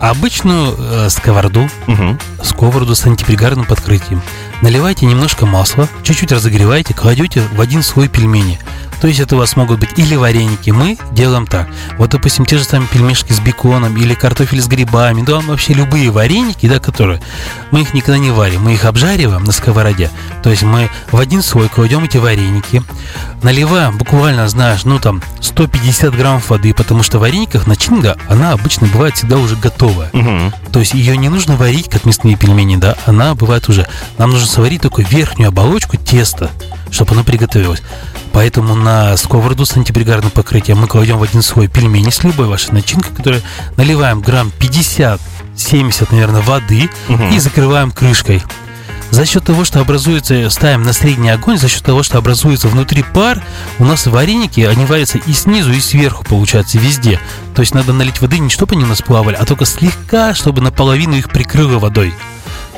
обычную 0.00 0.74
э, 0.78 1.08
сковороду, 1.10 1.68
Мгм. 1.86 2.18
сковороду 2.42 2.94
с 2.94 3.04
антипригарным 3.06 3.64
подкрытием. 3.64 4.20
Наливайте 4.62 5.06
немножко 5.06 5.46
масла, 5.46 5.88
чуть-чуть 6.02 6.32
разогреваете, 6.32 6.94
кладете 6.94 7.42
в 7.52 7.60
один 7.60 7.82
слой 7.82 8.08
пельмени. 8.08 8.58
То 9.00 9.08
есть 9.08 9.20
это 9.20 9.36
у 9.36 9.38
вас 9.38 9.56
могут 9.56 9.78
быть 9.78 9.90
или 9.96 10.16
вареники. 10.16 10.70
Мы 10.70 10.96
делаем 11.12 11.46
так. 11.46 11.68
Вот, 11.98 12.10
допустим, 12.10 12.46
те 12.46 12.56
же 12.58 12.64
самые 12.64 12.88
пельмешки 12.88 13.32
с 13.32 13.40
беконом 13.40 13.96
или 13.96 14.14
картофель 14.14 14.60
с 14.60 14.66
грибами. 14.66 15.22
Да, 15.22 15.40
вообще 15.40 15.74
любые 15.74 16.10
вареники, 16.10 16.66
да, 16.66 16.78
которые 16.78 17.20
мы 17.70 17.82
их 17.82 17.94
никогда 17.94 18.18
не 18.18 18.30
варим. 18.30 18.62
Мы 18.62 18.74
их 18.74 18.84
обжариваем 18.84 19.44
на 19.44 19.52
сковороде. 19.52 20.10
То 20.42 20.50
есть 20.50 20.62
мы 20.62 20.88
в 21.10 21.18
один 21.18 21.42
слой 21.42 21.68
кладем 21.68 22.04
эти 22.04 22.16
вареники, 22.16 22.82
наливаем 23.42 23.98
буквально, 23.98 24.48
знаешь, 24.48 24.84
ну 24.84 24.98
там 24.98 25.22
150 25.40 26.14
граммов 26.14 26.50
воды, 26.50 26.72
потому 26.72 27.02
что 27.02 27.18
в 27.18 27.20
варениках 27.22 27.66
начинка, 27.66 28.16
она 28.28 28.52
обычно 28.52 28.86
бывает 28.86 29.16
всегда 29.16 29.36
уже 29.38 29.56
готовая. 29.56 30.10
Мгм. 30.12 30.52
То 30.72 30.80
есть 30.80 30.94
ее 30.94 31.16
не 31.16 31.28
нужно 31.28 31.56
варить, 31.56 31.90
как 31.90 32.04
мясные 32.04 32.36
пельмени, 32.36 32.76
да, 32.76 32.96
она 33.06 33.34
бывает 33.34 33.68
уже. 33.68 33.86
Нам 34.18 34.30
нужно 34.30 34.45
сварить 34.46 34.82
только 34.82 35.02
верхнюю 35.02 35.48
оболочку 35.48 35.96
теста, 35.96 36.50
чтобы 36.90 37.12
оно 37.12 37.24
приготовилось. 37.24 37.82
Поэтому 38.32 38.74
на 38.74 39.16
сковороду 39.16 39.64
с 39.64 39.76
антипригарным 39.76 40.30
покрытием 40.30 40.78
мы 40.78 40.86
кладем 40.88 41.18
в 41.18 41.22
один 41.22 41.42
слой 41.42 41.68
пельмени 41.68 42.10
с 42.10 42.22
любой 42.22 42.46
вашей 42.48 42.72
начинкой, 42.72 43.14
которую 43.14 43.42
наливаем 43.76 44.20
грамм 44.20 44.52
50-70, 44.58 46.08
наверное, 46.10 46.42
воды 46.42 46.90
Мгм. 47.08 47.30
и 47.30 47.38
закрываем 47.38 47.90
крышкой. 47.90 48.42
За 49.10 49.24
счет 49.24 49.44
того, 49.44 49.64
что 49.64 49.80
образуется, 49.80 50.50
ставим 50.50 50.82
на 50.82 50.92
средний 50.92 51.30
огонь, 51.30 51.58
за 51.58 51.68
счет 51.68 51.84
того, 51.84 52.02
что 52.02 52.18
образуется 52.18 52.66
внутри 52.68 53.04
пар, 53.04 53.40
у 53.78 53.84
нас 53.84 54.06
вареники, 54.06 54.60
они 54.60 54.84
варятся 54.84 55.18
и 55.18 55.32
снизу, 55.32 55.72
и 55.72 55.80
сверху, 55.80 56.24
получается, 56.24 56.78
везде. 56.78 57.20
То 57.54 57.60
есть 57.62 57.72
надо 57.72 57.92
налить 57.92 58.20
воды 58.20 58.38
не 58.38 58.50
чтобы 58.50 58.74
они 58.74 58.84
у 58.84 58.88
нас 58.88 59.02
плавали, 59.02 59.36
а 59.36 59.44
только 59.46 59.64
слегка, 59.64 60.34
чтобы 60.34 60.60
наполовину 60.60 61.14
их 61.16 61.30
прикрыло 61.30 61.78
водой. 61.78 62.12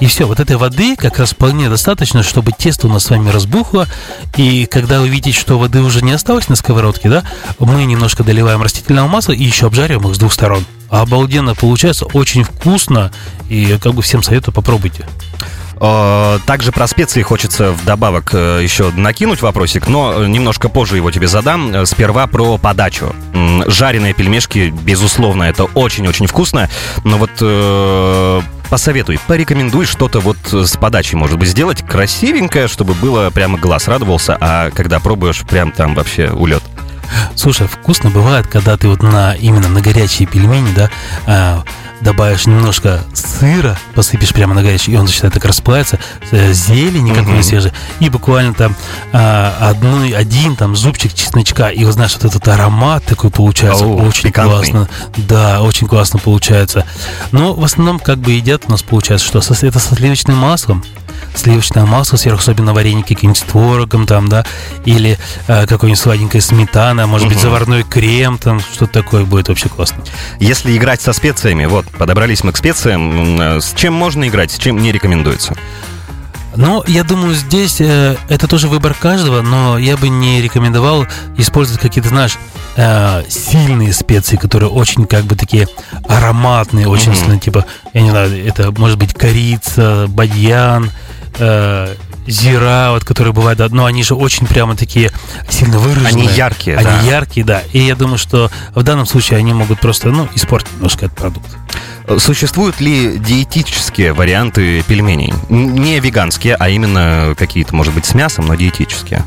И 0.00 0.06
все, 0.06 0.26
вот 0.26 0.38
этой 0.40 0.56
воды 0.56 0.96
как 0.96 1.18
раз 1.18 1.32
вполне 1.32 1.68
достаточно, 1.68 2.22
чтобы 2.22 2.52
тесто 2.52 2.86
у 2.86 2.90
нас 2.90 3.04
с 3.04 3.10
вами 3.10 3.30
разбухло. 3.30 3.86
И 4.36 4.66
когда 4.66 5.00
вы 5.00 5.08
видите, 5.08 5.38
что 5.38 5.58
воды 5.58 5.80
уже 5.80 6.02
не 6.02 6.12
осталось 6.12 6.48
на 6.48 6.56
сковородке, 6.56 7.08
да, 7.08 7.24
мы 7.58 7.84
немножко 7.84 8.22
доливаем 8.22 8.62
растительного 8.62 9.08
масла 9.08 9.32
и 9.32 9.42
еще 9.42 9.66
обжариваем 9.66 10.08
их 10.08 10.14
с 10.14 10.18
двух 10.18 10.32
сторон. 10.32 10.64
Обалденно 10.88 11.54
получается, 11.54 12.06
очень 12.06 12.44
вкусно. 12.44 13.12
И 13.48 13.78
как 13.82 13.94
бы 13.94 14.02
всем 14.02 14.22
советую, 14.22 14.54
попробуйте. 14.54 15.04
Э, 15.80 16.38
Также 16.46 16.72
про 16.72 16.86
специи 16.86 17.22
хочется 17.22 17.72
вдобавок 17.72 18.30
э, 18.32 18.60
еще 18.62 18.90
накинуть 18.90 19.42
вопросик, 19.42 19.88
но 19.88 20.24
э, 20.24 20.26
немножко 20.26 20.68
позже 20.68 20.96
его 20.96 21.10
тебе 21.10 21.28
задам. 21.28 21.86
Сперва 21.86 22.26
про 22.26 22.58
подачу. 22.58 23.14
Жареные 23.66 24.14
пельмешки, 24.14 24.72
безусловно, 24.82 25.44
это 25.44 25.64
очень-очень 25.64 26.26
вкусно, 26.26 26.68
но 27.04 27.18
вот 27.18 27.30
посоветуй, 28.68 29.18
порекомендуй 29.26 29.86
что-то 29.86 30.20
вот 30.20 30.36
с 30.50 30.76
подачей, 30.76 31.16
может 31.16 31.38
быть, 31.38 31.48
сделать 31.48 31.82
красивенькое, 31.82 32.68
чтобы 32.68 32.94
было 32.94 33.30
прямо 33.30 33.58
глаз 33.58 33.88
радовался, 33.88 34.36
а 34.40 34.70
когда 34.70 35.00
пробуешь, 35.00 35.42
прям 35.42 35.72
там 35.72 35.94
вообще 35.94 36.30
улет. 36.30 36.62
Слушай, 37.34 37.66
вкусно 37.66 38.10
бывает, 38.10 38.46
когда 38.46 38.76
ты 38.76 38.88
вот 38.88 39.02
на 39.02 39.34
именно 39.34 39.68
на 39.68 39.80
горячие 39.80 40.28
пельмени, 40.28 40.72
да, 40.74 40.90
а, 41.26 41.64
добавишь 42.00 42.46
немножко 42.46 43.02
сыра, 43.12 43.78
посыпешь 43.94 44.32
прямо 44.32 44.54
на 44.54 44.62
горячий, 44.62 44.92
и 44.92 44.96
он 44.96 45.06
начинает 45.06 45.34
так 45.34 45.44
расплавиться, 45.44 45.98
э, 46.30 46.52
зелени 46.52 47.10
какой-нибудь 47.12 47.44
свежей, 47.44 47.72
и 48.00 48.08
буквально 48.08 48.54
там 48.54 48.74
а, 49.12 49.56
одной, 49.60 50.10
один 50.12 50.56
там 50.56 50.76
зубчик 50.76 51.12
чесночка, 51.14 51.68
и 51.68 51.84
вот 51.84 51.94
знаешь, 51.94 52.14
вот 52.14 52.24
этот 52.24 52.46
аромат 52.48 53.04
такой 53.04 53.30
получается, 53.30 53.84
Ау, 53.84 54.06
очень 54.06 54.28
пикантный. 54.28 54.54
классно. 54.54 54.88
Да, 55.16 55.62
очень 55.62 55.86
классно 55.86 56.18
получается. 56.18 56.86
Но 57.32 57.54
в 57.54 57.64
основном 57.64 57.98
как 57.98 58.18
бы 58.18 58.32
едят 58.32 58.64
у 58.66 58.70
нас 58.70 58.82
получается, 58.82 59.26
что 59.26 59.38
это 59.38 59.78
со 59.78 59.94
сливочным 59.94 60.36
маслом, 60.36 60.84
сливочное 61.34 61.84
масло 61.86 62.16
сверху, 62.16 62.40
особенно 62.40 62.74
вареники 62.74 63.14
какие-нибудь 63.14 63.38
с 63.40 63.42
творогом 63.42 64.06
там, 64.06 64.28
да, 64.28 64.44
или 64.84 65.18
э, 65.46 65.66
какой-нибудь 65.66 66.00
сладенькая 66.00 66.40
сметана, 66.40 67.06
может 67.06 67.28
быть, 67.28 67.36
Мгм. 67.38 67.42
заварной 67.42 67.82
крем, 67.82 68.38
там, 68.38 68.60
что-то 68.60 68.92
такое 68.92 69.24
будет 69.24 69.48
вообще 69.48 69.68
классно. 69.68 70.02
Если 70.40 70.76
играть 70.76 71.00
со 71.00 71.12
специями, 71.12 71.66
вот, 71.66 71.86
подобрались 71.86 72.44
мы 72.44 72.52
к 72.52 72.56
специям, 72.56 73.40
э, 73.40 73.60
с 73.60 73.72
чем 73.74 73.94
можно 73.94 74.26
играть, 74.28 74.50
с 74.50 74.58
чем 74.58 74.78
не 74.78 74.92
рекомендуется? 74.92 75.54
Но 76.56 76.82
я 76.88 77.04
думаю, 77.04 77.34
здесь 77.34 77.76
э, 77.80 78.16
это 78.28 78.48
тоже 78.48 78.66
выбор 78.68 78.92
каждого, 78.94 79.42
но 79.42 79.78
я 79.78 79.96
бы 79.96 80.08
не 80.08 80.40
рекомендовал 80.42 81.06
использовать 81.36 81.80
какие-то, 81.80 82.08
знаешь, 82.08 82.36
э, 82.76 83.22
сильные 83.28 83.92
специи, 83.92 84.36
которые 84.36 84.68
очень 84.70 85.04
как 85.06 85.24
бы 85.24 85.36
такие 85.36 85.68
ароматные, 86.08 86.88
очень 86.88 87.14
сильно, 87.14 87.38
типа, 87.38 87.64
я 87.92 88.00
не 88.00 88.10
знаю, 88.10 88.44
это 88.44 88.72
может 88.72 88.98
быть 88.98 89.14
корица, 89.14 90.06
бадьян, 90.08 90.90
э, 91.38 91.94
зира, 92.26 92.88
вот, 92.92 93.04
которые 93.04 93.32
бывают, 93.32 93.58
да, 93.58 93.68
но 93.70 93.84
они 93.84 94.02
же 94.02 94.14
очень 94.14 94.46
прямо 94.46 94.76
такие 94.76 95.10
сильно 95.48 95.78
выраженные. 95.78 96.12
Они 96.12 96.26
яркие, 96.26 96.76
Они 96.76 96.86
да. 96.86 97.00
яркие, 97.00 97.46
да. 97.46 97.62
И 97.72 97.80
я 97.80 97.94
думаю, 97.96 98.18
что 98.18 98.50
в 98.74 98.82
данном 98.82 99.06
случае 99.06 99.38
они 99.38 99.52
могут 99.54 99.80
просто, 99.80 100.08
ну, 100.10 100.28
испортить 100.34 100.72
немножко 100.74 101.06
этот 101.06 101.18
продукт. 101.18 101.48
Существуют 102.18 102.80
ли 102.80 103.18
диетические 103.18 104.12
варианты 104.14 104.82
пельменей? 104.82 105.32
Не 105.50 106.00
веганские, 106.00 106.54
а 106.54 106.68
именно 106.68 107.34
какие-то, 107.36 107.74
может 107.74 107.92
быть, 107.92 108.06
с 108.06 108.14
мясом, 108.14 108.46
но 108.46 108.54
диетические. 108.54 109.24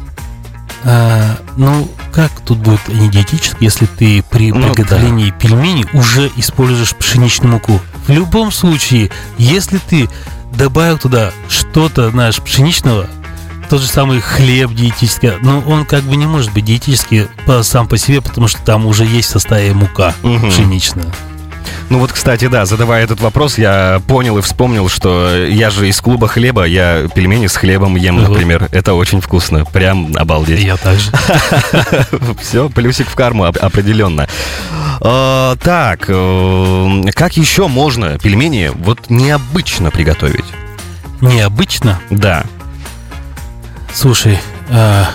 А, 0.83 1.37
ну, 1.57 1.87
как 2.11 2.31
тут 2.41 2.57
будет 2.57 2.81
они 2.87 3.09
диетические, 3.09 3.57
если 3.61 3.85
ты 3.85 4.23
при 4.23 4.51
Ну, 4.51 4.73
приготовлении 4.73 5.29
пельменей 5.29 5.85
уже 5.93 6.31
используешь 6.37 6.95
пшеничную 6.95 7.51
муку? 7.51 7.79
В 8.07 8.09
любом 8.09 8.51
случае, 8.51 9.11
если 9.37 9.77
ты 9.77 10.09
добавил 10.51 10.97
туда 10.97 11.31
что-то, 11.49 12.09
знаешь, 12.11 12.41
пшеничного, 12.41 13.07
тот 13.69 13.81
же 13.81 13.87
самый 13.87 14.19
хлеб 14.19 14.73
диетический, 14.73 15.33
но 15.41 15.61
он 15.61 15.85
как 15.85 16.03
бы 16.03 16.15
не 16.17 16.25
может 16.25 16.51
быть 16.53 16.65
диетический 16.65 17.27
сам 17.63 17.87
по 17.87 17.97
себе, 17.97 18.21
потому 18.21 18.47
что 18.47 18.61
там 18.63 18.85
уже 18.85 19.05
есть 19.05 19.29
в 19.29 19.31
составе 19.31 19.73
мука 19.73 20.13
Мгм. 20.23 20.49
пшеничная. 20.49 21.13
Ну 21.89 21.99
вот, 21.99 22.11
кстати, 22.13 22.47
да, 22.47 22.65
задавая 22.65 23.03
этот 23.03 23.19
вопрос, 23.19 23.57
я 23.57 24.01
понял 24.07 24.37
и 24.37 24.41
вспомнил, 24.41 24.87
что 24.89 25.45
я 25.45 25.69
же 25.69 25.89
из 25.89 25.99
клуба 26.01 26.27
хлеба, 26.27 26.63
я 26.65 27.07
пельмени 27.13 27.47
с 27.47 27.55
хлебом 27.57 27.95
ем, 27.95 28.19
Вот. 28.19 28.29
например. 28.29 28.69
Это 28.71 28.93
очень 28.93 29.19
вкусно, 29.21 29.65
прям 29.65 30.11
обалдеть. 30.15 30.61
Я 30.63 30.77
также. 30.77 31.11
Все, 32.41 32.69
плюсик 32.69 33.07
в 33.09 33.15
карму 33.15 33.43
оп- 33.45 33.57
определенно. 33.61 34.27
А, 35.01 35.55
так, 35.57 36.05
э, 36.07 37.01
как 37.13 37.35
еще 37.37 37.67
можно 37.67 38.17
пельмени 38.19 38.71
вот 38.73 39.09
необычно 39.09 39.91
приготовить? 39.91 40.45
Необычно, 41.19 41.99
Да. 42.09 42.43
Слушай, 43.93 44.39
а, 44.69 45.09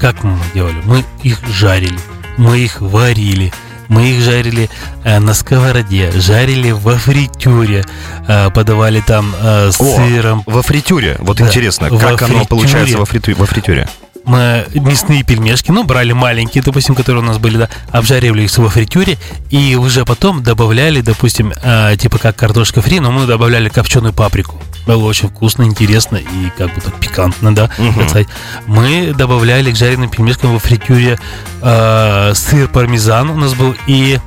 как 0.00 0.22
мы 0.22 0.38
делали? 0.54 0.76
Мы 0.84 1.04
их 1.22 1.40
жарили, 1.48 1.98
мы 2.36 2.58
их 2.58 2.80
варили, 2.80 3.52
мы 3.88 4.10
их 4.10 4.22
жарили 4.22 4.68
э, 5.04 5.18
на 5.18 5.34
сковороде, 5.34 6.10
жарили 6.12 6.70
во 6.70 6.96
фритюре, 6.96 7.84
э, 8.26 8.50
подавали 8.50 9.00
там 9.00 9.34
э, 9.40 9.70
с 9.72 9.80
О, 9.80 9.96
сыром. 9.96 10.42
Во 10.46 10.62
фритюре. 10.62 11.16
Вот 11.20 11.38
Да, 11.38 11.46
интересно, 11.46 11.88
во 11.90 11.98
как 11.98 12.22
оно 12.22 12.38
фритюре. 12.40 12.46
получается 12.46 12.98
во 12.98 13.04
фритюре? 13.04 13.36
Во 13.36 13.46
фритюре? 13.46 13.88
Мы 14.24 14.64
мясные 14.74 15.22
пельмешки, 15.22 15.70
ну, 15.70 15.84
брали 15.84 16.12
маленькие, 16.12 16.62
допустим, 16.64 16.94
которые 16.94 17.22
у 17.22 17.26
нас 17.26 17.36
были, 17.36 17.58
да, 17.58 17.68
обжаривали 17.90 18.42
их 18.44 18.56
во 18.56 18.70
фритюре, 18.70 19.18
и 19.50 19.76
уже 19.76 20.06
потом 20.06 20.42
добавляли, 20.42 21.02
допустим, 21.02 21.52
э, 21.62 21.94
типа 21.98 22.18
как 22.18 22.34
картошка 22.36 22.80
фри, 22.80 23.00
но 23.00 23.12
мы 23.12 23.26
добавляли 23.26 23.68
копченую 23.68 24.14
паприку. 24.14 24.58
Было 24.86 25.04
очень 25.04 25.28
вкусно, 25.28 25.62
интересно 25.62 26.16
и 26.16 26.50
как 26.56 26.74
так 26.82 26.98
пикантно, 27.00 27.54
да, 27.54 27.70
сказать. 28.06 28.28
Мы 28.66 29.14
добавляли 29.16 29.72
к 29.72 29.76
жареным 29.76 30.10
пельмешкам 30.10 30.52
во 30.52 30.58
фритюре 30.58 31.18
э, 31.62 32.32
сыр 32.34 32.68
пармезан 32.68 33.30
у 33.30 33.36
нас 33.36 33.54
был 33.54 33.74
и 33.86 34.18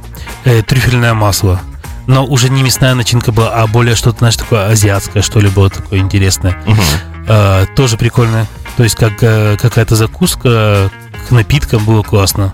э, 0.45 0.61
трюфельное 0.63 1.13
масло. 1.13 1.61
Но 2.07 2.25
уже 2.25 2.49
не 2.49 2.63
мясная 2.63 2.95
начинка 2.95 3.31
была, 3.31 3.49
а 3.53 3.67
более 3.67 3.95
что-то, 3.95 4.19
знаешь, 4.19 4.37
такое 4.37 4.67
азиатское, 4.69 5.21
что 5.21 5.39
ли, 5.39 5.49
было 5.49 5.69
такое 5.69 5.99
интересное. 5.99 6.57
Мгм. 6.65 6.81
Э, 7.27 7.65
тоже 7.75 7.97
прикольно. 7.97 8.47
То 8.77 8.83
есть 8.83 8.95
как 8.95 9.21
э, 9.21 9.57
какая-то 9.57 9.95
закуска 9.95 10.89
к 11.27 11.31
напиткам 11.31 11.83
было 11.83 12.03
классно. 12.03 12.53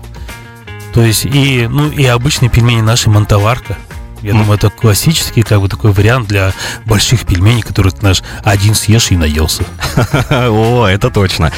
То 0.92 1.02
есть 1.02 1.24
и, 1.24 1.66
ну, 1.68 1.88
и 1.90 2.04
обычные 2.06 2.48
пельмени 2.48 2.80
наши 2.80 3.10
мантоварка. 3.10 3.76
Я 4.24 4.30
М. 4.32 4.38
думаю, 4.38 4.56
это 4.56 4.70
классический 4.70 5.42
как 5.42 5.60
бы 5.60 5.68
такой 5.68 5.92
вариант 5.92 6.26
для 6.28 6.52
больших 6.86 7.26
пельменей, 7.26 7.62
которые 7.62 7.92
ты 7.92 8.02
наш 8.02 8.22
один 8.42 8.74
съешь 8.74 9.10
и 9.10 9.16
наелся. 9.16 9.64
О, 10.30 10.86
это 10.86 11.10
точно. 11.10 11.52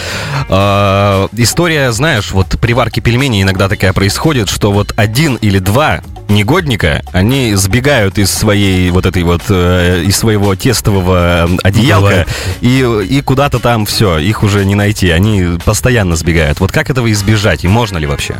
А, 0.48 1.28
История, 1.32 1.92
знаешь, 1.92 2.32
вот 2.32 2.58
при 2.60 2.72
варке 2.72 3.00
пельменей 3.00 3.42
иногда 3.42 3.68
такая 3.68 3.92
происходит, 3.92 4.48
что 4.50 4.72
вот 4.72 4.92
один 4.96 5.36
или 5.36 5.60
два 5.60 6.00
негодника, 6.28 7.02
они 7.12 7.54
сбегают 7.54 8.18
из 8.18 8.32
своей 8.32 8.90
вот 8.90 9.06
этой 9.06 9.22
вот, 9.22 9.42
э, 9.48 10.02
из 10.04 10.16
своего 10.16 10.56
тестового 10.56 11.48
одеялка 11.62 12.26
и, 12.60 12.80
и 13.08 13.20
куда-то 13.20 13.60
там 13.60 13.86
все, 13.86 14.18
их 14.18 14.42
уже 14.42 14.64
не 14.64 14.74
найти, 14.74 15.10
они 15.10 15.56
постоянно 15.64 16.16
сбегают. 16.16 16.58
Вот 16.58 16.72
как 16.72 16.90
этого 16.90 17.12
избежать 17.12 17.62
и 17.64 17.68
можно 17.68 17.96
ли 17.98 18.06
вообще? 18.06 18.34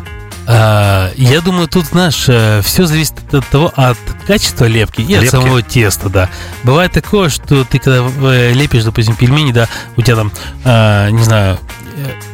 А, 0.49 1.11
я 1.17 1.41
думаю, 1.41 1.67
тут, 1.67 1.87
знаешь, 1.87 2.23
все 2.65 2.85
зависит 2.85 3.13
от 3.33 3.45
того, 3.47 3.71
от 3.75 3.97
качества 4.25 4.65
лепки 4.65 5.01
и 5.01 5.07
Лепки. 5.07 5.25
от 5.25 5.31
самого 5.31 5.61
теста, 5.61 6.09
да. 6.09 6.29
Бывает 6.63 6.93
такое, 6.93 7.29
что 7.29 7.65
ты 7.65 7.79
когда 7.79 8.07
э, 8.31 8.53
лепишь, 8.53 8.83
допустим, 8.83 9.15
пельмени, 9.15 9.51
да, 9.51 9.67
у 9.97 10.01
тебя 10.01 10.15
там, 10.15 10.31
э, 10.63 11.09
не 11.11 11.23
знаю, 11.23 11.59
э, 11.85 11.86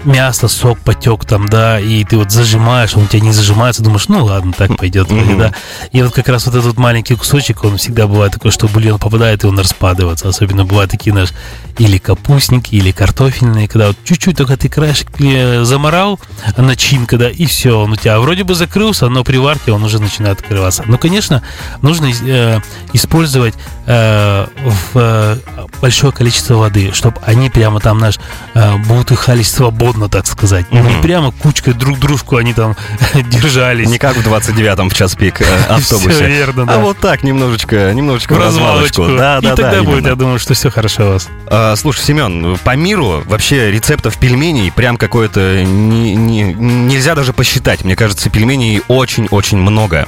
мясо, 0.03 0.47
сок 0.47 0.79
потек 0.79 1.25
там, 1.25 1.47
да, 1.47 1.79
и 1.79 2.03
ты 2.03 2.17
вот 2.17 2.31
зажимаешь, 2.31 2.95
он 2.95 3.03
у 3.03 3.07
тебя 3.07 3.21
не 3.21 3.31
зажимается, 3.31 3.83
думаешь, 3.83 4.07
ну 4.07 4.25
ладно, 4.25 4.53
так 4.57 4.77
пойдет, 4.77 5.09
вроде, 5.09 5.25
Мгм. 5.31 5.39
да. 5.39 5.53
И 5.91 6.01
вот 6.01 6.13
как 6.13 6.27
раз 6.29 6.45
вот 6.45 6.55
этот 6.55 6.77
маленький 6.77 7.15
кусочек, 7.15 7.63
он 7.63 7.77
всегда 7.77 8.07
бывает 8.07 8.33
такой, 8.33 8.51
что 8.51 8.67
бульон 8.67 8.99
попадает, 8.99 9.43
и 9.43 9.47
он 9.47 9.57
распадывается. 9.59 10.27
Особенно 10.27 10.65
бывают 10.65 10.91
такие, 10.91 11.11
знаешь, 11.11 11.33
или 11.77 11.97
капустники, 11.97 12.75
или 12.75 12.91
картофельные, 12.91 13.67
когда 13.67 13.87
вот 13.87 13.97
чуть-чуть 14.03 14.37
только 14.37 14.57
ты 14.57 14.69
краешек 14.69 15.09
э, 15.19 15.63
заморал, 15.63 16.19
начинка, 16.57 17.17
да, 17.17 17.29
и 17.29 17.45
все, 17.45 17.79
он 17.79 17.93
у 17.93 17.95
тебя 17.95 18.19
вроде 18.19 18.43
бы 18.43 18.55
закрылся, 18.55 19.09
но 19.09 19.23
при 19.23 19.37
варке 19.37 19.71
он 19.71 19.83
уже 19.83 19.99
начинает 19.99 20.39
открываться. 20.41 20.83
Но, 20.85 20.97
конечно, 20.97 21.41
нужно 21.81 22.11
э, 22.25 22.59
использовать 22.93 23.53
э, 23.85 24.47
в 24.65 24.95
э, 24.95 25.37
большое 25.81 26.11
количество 26.13 26.55
воды, 26.55 26.91
чтобы 26.93 27.17
они 27.25 27.49
прямо 27.49 27.79
там, 27.79 27.97
наш 27.97 28.15
э, 28.53 28.77
бултыхались 28.87 29.52
свободно, 29.53 30.09
так 30.09 30.27
сказать. 30.27 30.71
Не 30.71 30.81
Мгм. 30.81 31.01
прямо 31.01 31.31
кучкой 31.31 31.73
друг 31.73 31.99
дружку 31.99 32.37
они 32.37 32.53
там 32.53 32.75
держались. 33.29 33.87
Не 33.89 33.97
как 33.99 34.17
в 34.17 34.27
29-м 34.27 34.89
в 34.89 34.93
час 34.95 35.15
пик 35.15 35.41
э, 35.41 35.45
автобусе. 35.69 36.25
верно, 36.27 36.65
да. 36.65 36.75
А 36.75 36.77
вот 36.79 36.97
так, 36.99 37.23
немножечко, 37.23 37.93
немножечко 37.93 38.33
в 38.33 38.39
развалочку. 38.39 39.03
развалочку. 39.03 39.17
Да, 39.17 39.37
и 39.39 39.41
да, 39.41 39.55
тогда 39.55 39.71
да, 39.77 39.83
будет, 39.83 40.05
я 40.05 40.15
думаю, 40.15 40.39
что 40.39 40.53
все 40.53 40.69
хорошо 40.69 41.07
у 41.07 41.13
вас. 41.13 41.29
А, 41.47 41.75
слушай, 41.75 42.01
Семен, 42.01 42.57
по 42.63 42.75
миру 42.75 43.23
вообще 43.25 43.71
рецептов 43.71 44.17
пельменей 44.17 44.71
прям 44.71 44.97
какое-то 44.97 45.63
не- 45.63 46.15
не- 46.15 46.53
нельзя 46.53 47.15
даже 47.15 47.33
посчитать. 47.33 47.83
Мне 47.85 47.95
кажется, 47.95 48.29
пельменей 48.29 48.81
очень-очень 48.87 49.57
много. 49.57 50.07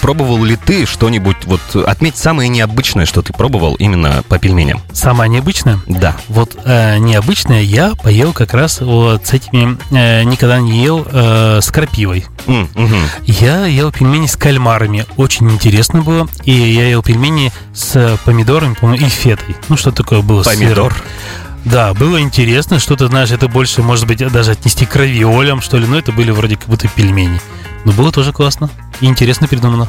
Пробовал 0.00 0.44
ли 0.44 0.56
ты 0.56 0.86
что-нибудь, 0.86 1.36
вот 1.44 1.60
отметь 1.86 2.16
самое 2.16 2.48
необычное, 2.48 3.06
что 3.06 3.22
ты 3.22 3.32
пробовал 3.32 3.74
именно 3.76 4.22
по 4.28 4.38
пельменям? 4.38 4.82
Самое 4.92 5.30
необычное, 5.30 5.78
Да. 5.86 6.16
вот 6.28 6.56
э, 6.64 6.98
необычное 6.98 7.62
я 7.62 7.94
поел 8.02 8.32
как 8.32 8.52
раз 8.54 8.57
вот 8.80 9.26
с 9.26 9.32
этими, 9.32 9.78
э, 9.90 10.22
никогда 10.24 10.60
не 10.60 10.82
ел 10.82 11.06
э, 11.10 11.60
с 11.60 11.70
крапивой. 11.70 12.26
М, 12.46 12.68
мгм. 12.74 13.00
Я 13.26 13.66
ел 13.66 13.92
пельмени 13.92 14.26
с 14.26 14.36
кальмарами, 14.36 15.06
очень 15.16 15.50
интересно 15.50 16.02
было. 16.02 16.28
И 16.44 16.52
я 16.52 16.88
ел 16.88 17.02
пельмени 17.02 17.52
с 17.74 18.18
помидорами, 18.24 18.74
по-моему, 18.74 19.06
и 19.06 19.08
фетой. 19.08 19.56
Ну, 19.68 19.76
что 19.76 19.92
такое 19.92 20.22
было? 20.22 20.42
с 20.42 20.46
Помидор. 20.46 20.94
Да, 21.64 21.92
было 21.92 22.20
интересно, 22.20 22.78
что-то, 22.78 23.08
знаешь, 23.08 23.30
это 23.30 23.48
больше, 23.48 23.82
может 23.82 24.06
быть, 24.06 24.18
даже 24.32 24.52
отнести 24.52 24.86
к 24.86 24.96
равиолям, 24.96 25.60
что 25.60 25.76
ли, 25.76 25.86
но 25.86 25.98
это 25.98 26.12
были 26.12 26.30
вроде 26.30 26.56
как 26.56 26.68
будто 26.68 26.88
пельмени. 26.88 27.40
Но 27.84 27.92
было 27.92 28.10
тоже 28.10 28.32
классно 28.32 28.70
и 29.00 29.06
интересно 29.06 29.46
придумано. 29.48 29.88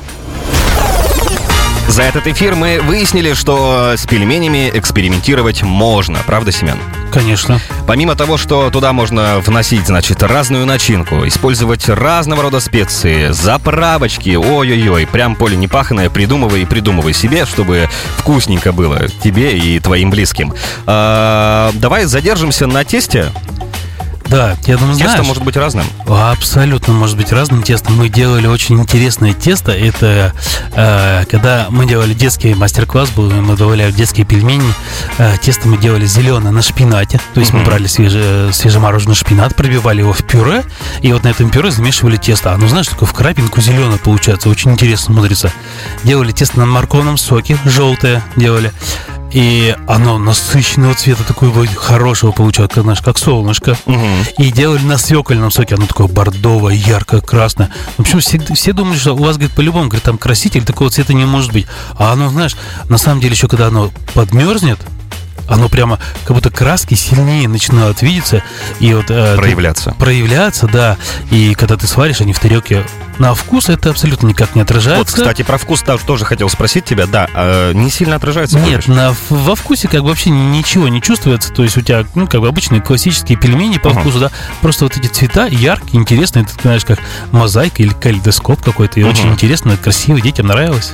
За 1.90 2.04
этот 2.04 2.28
эфир 2.28 2.54
мы 2.54 2.80
выяснили, 2.84 3.34
что 3.34 3.96
с 3.98 4.06
пельменями 4.06 4.70
экспериментировать 4.72 5.64
можно. 5.64 6.20
Правда, 6.28 6.52
Семен? 6.52 6.78
Конечно. 7.12 7.60
Помимо 7.88 8.16
того, 8.16 8.38
что 8.38 8.70
туда 8.70 8.94
можно 8.94 9.40
вносить, 9.40 9.88
значит, 9.88 10.22
разную 10.22 10.68
начинку, 10.68 11.28
использовать 11.28 11.90
разного 11.90 12.44
рода 12.44 12.60
специи, 12.60 13.32
заправочки, 13.32 14.36
ой-ой-ой, 14.36 15.08
прям 15.08 15.36
поле 15.36 15.58
непаханное, 15.58 16.12
придумывай 16.12 16.62
и 16.62 16.66
придумывай 16.66 17.14
себе, 17.14 17.48
чтобы 17.48 17.90
вкусненько 18.18 18.72
было 18.72 19.08
тебе 19.24 19.58
и 19.58 19.80
твоим 19.80 20.12
близким. 20.12 20.54
А, 20.86 21.72
давай 21.74 22.06
задержимся 22.06 22.68
на 22.68 22.84
тесте. 22.84 23.32
Да, 24.30 24.56
я 24.68 24.78
думаю, 24.78 24.96
Тесто 24.96 25.12
знаешь, 25.12 25.28
может 25.28 25.44
быть 25.44 25.58
разным. 25.58 25.86
Абсолютно 26.08 26.94
может 26.94 27.18
быть 27.18 27.32
разным 27.32 27.64
тестом. 27.64 27.96
Мы 27.98 28.10
делали 28.10 28.46
очень 28.48 28.80
интересное 28.80 29.34
тесто. 29.34 29.72
Это 29.72 30.34
э, 30.74 31.26
когда 31.30 31.68
мы 31.70 31.88
делали 31.88 32.14
детский 32.14 32.54
мастер-класс, 32.54 33.10
был, 33.10 33.32
мы 33.32 33.56
добавляли 33.58 33.92
детские 33.92 34.26
пельмени. 34.28 34.72
Э, 35.18 35.36
тесто 35.42 35.68
мы 35.68 35.78
делали 35.78 36.06
зеленое 36.06 36.52
на 36.52 36.62
шпинате. 36.62 37.20
То 37.34 37.40
есть 37.40 37.54
мы 37.54 37.60
Мгм. 37.62 37.70
брали 37.70 37.88
свеже, 37.88 38.52
свежемороженый 38.54 39.16
шпинат, 39.16 39.56
пробивали 39.56 40.02
его 40.02 40.14
в 40.14 40.24
пюре, 40.24 40.64
и 41.02 41.12
вот 41.12 41.24
на 41.24 41.30
этом 41.30 41.50
пюре 41.50 41.72
замешивали 41.72 42.18
тесто. 42.18 42.54
Оно, 42.54 42.68
знаешь, 42.68 42.88
такое 42.88 43.10
в 43.10 43.14
крапинку 43.14 43.62
зеленое 43.62 43.98
получается. 43.98 44.50
Очень 44.50 44.72
интересно 44.72 45.14
смотрится. 45.14 45.52
Делали 46.04 46.32
тесто 46.32 46.60
на 46.60 46.66
морковном 46.68 47.18
соке, 47.18 47.58
желтое 47.66 48.22
делали. 48.36 48.72
И 49.32 49.76
оно 49.88 50.18
насыщенного 50.18 50.96
цвета, 50.96 51.24
такого 51.24 51.66
хорошего 51.68 52.32
получалось, 52.32 52.72
как, 52.74 52.84
знаешь, 52.84 53.02
как 53.02 53.18
солнышко. 53.18 53.78
И 54.38 54.52
делали 54.52 54.84
на 54.84 54.98
свекольном 54.98 55.52
соке, 55.52 55.76
оно 55.76 55.86
такое 55.86 56.08
бордовое, 56.08 56.74
яркое, 56.74 57.22
красное. 57.22 57.70
В 57.98 58.02
общем, 58.02 58.20
все, 58.20 58.40
все 58.54 58.74
думали, 58.74 58.98
что 58.98 59.14
у 59.14 59.24
вас, 59.24 59.38
говорит, 59.38 59.56
по-любому, 59.56 59.86
говорит, 59.86 60.04
там 60.04 60.18
краситель 60.18 60.64
такого 60.64 60.90
цвета 60.90 61.14
не 61.14 61.26
может 61.26 61.52
быть. 61.52 61.68
А 61.98 62.14
оно, 62.14 62.30
знаешь, 62.30 62.56
на 62.90 62.98
самом 62.98 63.22
деле 63.22 63.34
еще 63.34 63.48
когда 63.48 63.68
оно 63.68 63.92
подмерзнет, 64.14 64.80
оно 65.50 65.68
прямо 65.70 66.00
как 66.26 66.36
будто 66.36 66.50
краски 66.50 66.94
сильнее 66.94 67.48
начинают 67.48 68.02
видеться 68.02 68.44
и 68.80 68.94
вот 68.94 69.10
э, 69.10 69.34
ты- 69.34 69.38
Проявляться. 69.38 69.92
проявляться, 70.00 70.68
да. 70.68 70.98
И 71.32 71.54
когда 71.56 71.76
ты 71.76 71.88
сваришь, 71.88 72.22
они 72.22 72.34
в 72.34 72.40
тарелке 72.40 72.86
на 73.18 73.34
вкус 73.36 73.68
это 73.68 73.90
абсолютно 73.90 74.28
никак 74.28 74.56
не 74.56 74.62
отражается. 74.62 75.00
Вот, 75.00 75.08
кстати, 75.22 75.42
про 75.42 75.58
вкус 75.58 75.84
тоже, 76.06 76.24
хотел 76.24 76.48
спросить 76.50 76.86
тебя. 76.86 77.06
Да, 77.06 77.28
а, 77.34 77.74
не 77.74 77.90
сильно 77.90 78.16
отражается? 78.16 78.58
Нет, 78.60 78.88
на, 78.88 79.14
во 79.30 79.56
вкусе 79.56 79.90
как 79.90 80.04
бы 80.04 80.08
вообще 80.10 80.30
ничего 80.30 80.88
не 80.88 81.02
чувствуется. 81.02 81.52
То 81.52 81.64
есть 81.64 81.76
у 81.78 81.82
тебя, 81.82 82.06
ну, 82.16 82.28
как 82.28 82.40
бы 82.40 82.48
обычные 82.48 82.80
классические 82.82 83.38
пельмени 83.38 83.78
по 83.78 83.90
Ага. 83.90 84.00
вкусу, 84.00 84.20
да. 84.20 84.32
Просто 84.62 84.86
вот 84.86 84.96
эти 84.96 85.08
цвета 85.08 85.48
яркие, 85.48 86.00
интересные. 86.00 86.46
Ты 86.46 86.54
знаешь, 86.62 86.86
как 86.86 87.00
мозаика 87.32 87.84
или 87.84 87.90
калейдоскоп 87.94 88.64
какой-то. 88.64 89.00
И 89.02 89.04
Мгм. 89.04 89.12
очень 89.12 89.30
интересно, 89.32 89.76
красиво, 89.76 90.22
детям 90.22 90.48
нравилось. 90.48 90.94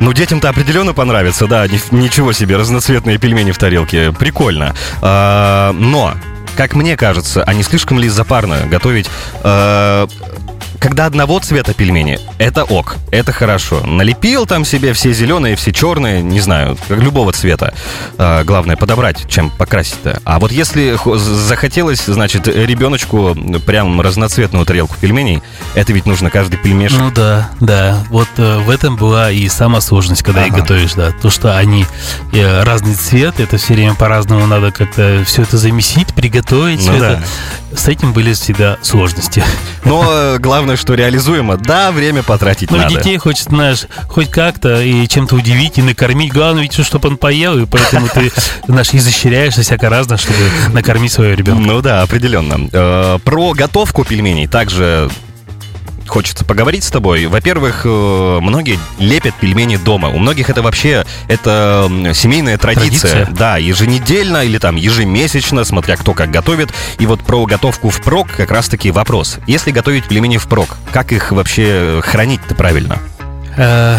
Ну, 0.00 0.12
детям-то 0.14 0.48
определенно 0.48 0.94
понравится, 0.94 1.46
да, 1.46 1.68
ни- 1.68 1.94
ничего 1.94 2.32
себе, 2.32 2.56
разноцветные 2.56 3.18
пельмени 3.18 3.52
в 3.52 3.58
тарелке, 3.58 4.12
прикольно. 4.12 4.74
А, 5.02 5.72
но, 5.72 6.14
как 6.56 6.74
мне 6.74 6.96
кажется, 6.96 7.44
а 7.44 7.52
не 7.54 7.62
слишком 7.62 7.98
ли 7.98 8.08
запарно 8.08 8.66
готовить... 8.66 9.08
а, 9.42 10.08
когда 10.80 11.06
одного 11.06 11.38
цвета 11.40 11.74
пельмени, 11.74 12.18
это 12.38 12.64
ок, 12.64 12.96
это 13.10 13.32
хорошо. 13.32 13.80
Налепил 13.86 14.46
там 14.46 14.64
себе 14.64 14.92
все 14.94 15.12
зеленые, 15.12 15.54
все 15.54 15.72
черные, 15.72 16.22
не 16.22 16.40
знаю, 16.40 16.76
любого 16.88 17.32
цвета. 17.32 17.74
А, 18.18 18.42
главное 18.44 18.76
подобрать, 18.76 19.28
чем 19.28 19.50
покрасить-то. 19.50 20.20
А 20.24 20.38
вот 20.40 20.50
если 20.50 20.96
хо- 20.96 21.18
захотелось, 21.18 22.04
значит, 22.06 22.48
ребеночку 22.48 23.36
прям 23.66 24.00
разноцветную 24.00 24.64
тарелку 24.64 24.96
пельменей, 25.00 25.42
это 25.74 25.92
ведь 25.92 26.06
нужно 26.06 26.30
каждый 26.30 26.56
пельмешек 26.56 26.98
Ну 26.98 27.10
да, 27.10 27.50
да. 27.60 28.04
Вот 28.08 28.28
э, 28.38 28.58
в 28.60 28.70
этом 28.70 28.96
была 28.96 29.30
и 29.30 29.48
сама 29.48 29.80
сложность, 29.82 30.22
когда 30.22 30.46
их 30.46 30.52
Ага. 30.52 30.62
готовишь, 30.62 30.94
да. 30.94 31.12
То, 31.12 31.28
что 31.28 31.56
они 31.58 31.84
э, 32.32 32.62
разный 32.62 32.94
цвет, 32.94 33.38
это 33.38 33.58
все 33.58 33.74
время 33.74 33.94
по-разному 33.94 34.46
надо 34.46 34.72
как-то 34.72 35.22
все 35.26 35.42
это 35.42 35.58
замесить, 35.58 36.14
приготовить. 36.14 36.84
Ну 36.86 36.92
всё 36.92 37.00
да. 37.00 37.10
это. 37.12 37.22
С 37.76 37.86
этим 37.86 38.12
были 38.12 38.32
всегда 38.32 38.78
сложности. 38.82 39.44
Но 39.84 40.04
э, 40.08 40.38
главное, 40.70 40.76
что 40.76 40.94
реализуемо. 40.94 41.56
Да, 41.56 41.90
время 41.90 42.22
потратить 42.22 42.70
Ну, 42.70 42.76
надо. 42.78 42.94
детей 42.94 43.16
хочется, 43.18 43.50
знаешь, 43.50 43.86
хоть 44.08 44.30
как-то 44.30 44.80
и 44.80 45.06
чем-то 45.08 45.34
удивить, 45.36 45.78
и 45.78 45.82
накормить. 45.82 46.32
Главное, 46.32 46.62
ведь, 46.62 46.74
чтобы 46.84 47.08
он 47.08 47.16
поел, 47.16 47.58
и 47.58 47.66
поэтому 47.66 48.06
ты, 48.08 48.30
знаешь, 48.68 48.90
изощряешься 48.92 49.62
всяко 49.62 49.88
разно, 49.88 50.16
чтобы 50.16 50.38
накормить 50.72 51.12
своего 51.12 51.34
ребенка. 51.34 51.62
Ну 51.62 51.80
да, 51.82 52.02
определенно. 52.02 52.68
Э, 52.72 53.18
Про 53.24 53.52
готовку 53.52 54.04
пельменей 54.04 54.46
также 54.46 55.10
хочется 56.10 56.44
поговорить 56.44 56.84
с 56.84 56.90
тобой. 56.90 57.26
Во-первых, 57.26 57.82
э, 57.84 58.38
многие 58.42 58.78
лепят 58.98 59.34
пельмени 59.40 59.76
дома. 59.76 60.08
У 60.08 60.18
многих 60.18 60.50
это 60.50 60.60
вообще 60.62 61.06
это 61.28 61.90
семейная 62.14 62.58
традиция. 62.58 63.10
Традиция. 63.10 63.36
Да, 63.36 63.56
еженедельно 63.56 64.44
или 64.44 64.58
там 64.58 64.76
ежемесячно, 64.76 65.64
смотря 65.64 65.96
кто 65.96 66.12
как 66.12 66.30
готовит. 66.30 66.70
И 66.98 67.06
вот 67.06 67.20
про 67.22 67.46
готовку 67.46 67.90
впрок 67.90 68.28
как 68.36 68.50
раз-таки 68.50 68.90
вопрос. 68.90 69.38
Если 69.46 69.70
готовить 69.70 70.06
пельмени 70.08 70.36
впрок, 70.36 70.76
как 70.92 71.12
их 71.12 71.32
вообще 71.32 72.00
хранить-то 72.04 72.54
правильно? 72.54 72.98
Э, 73.56 73.98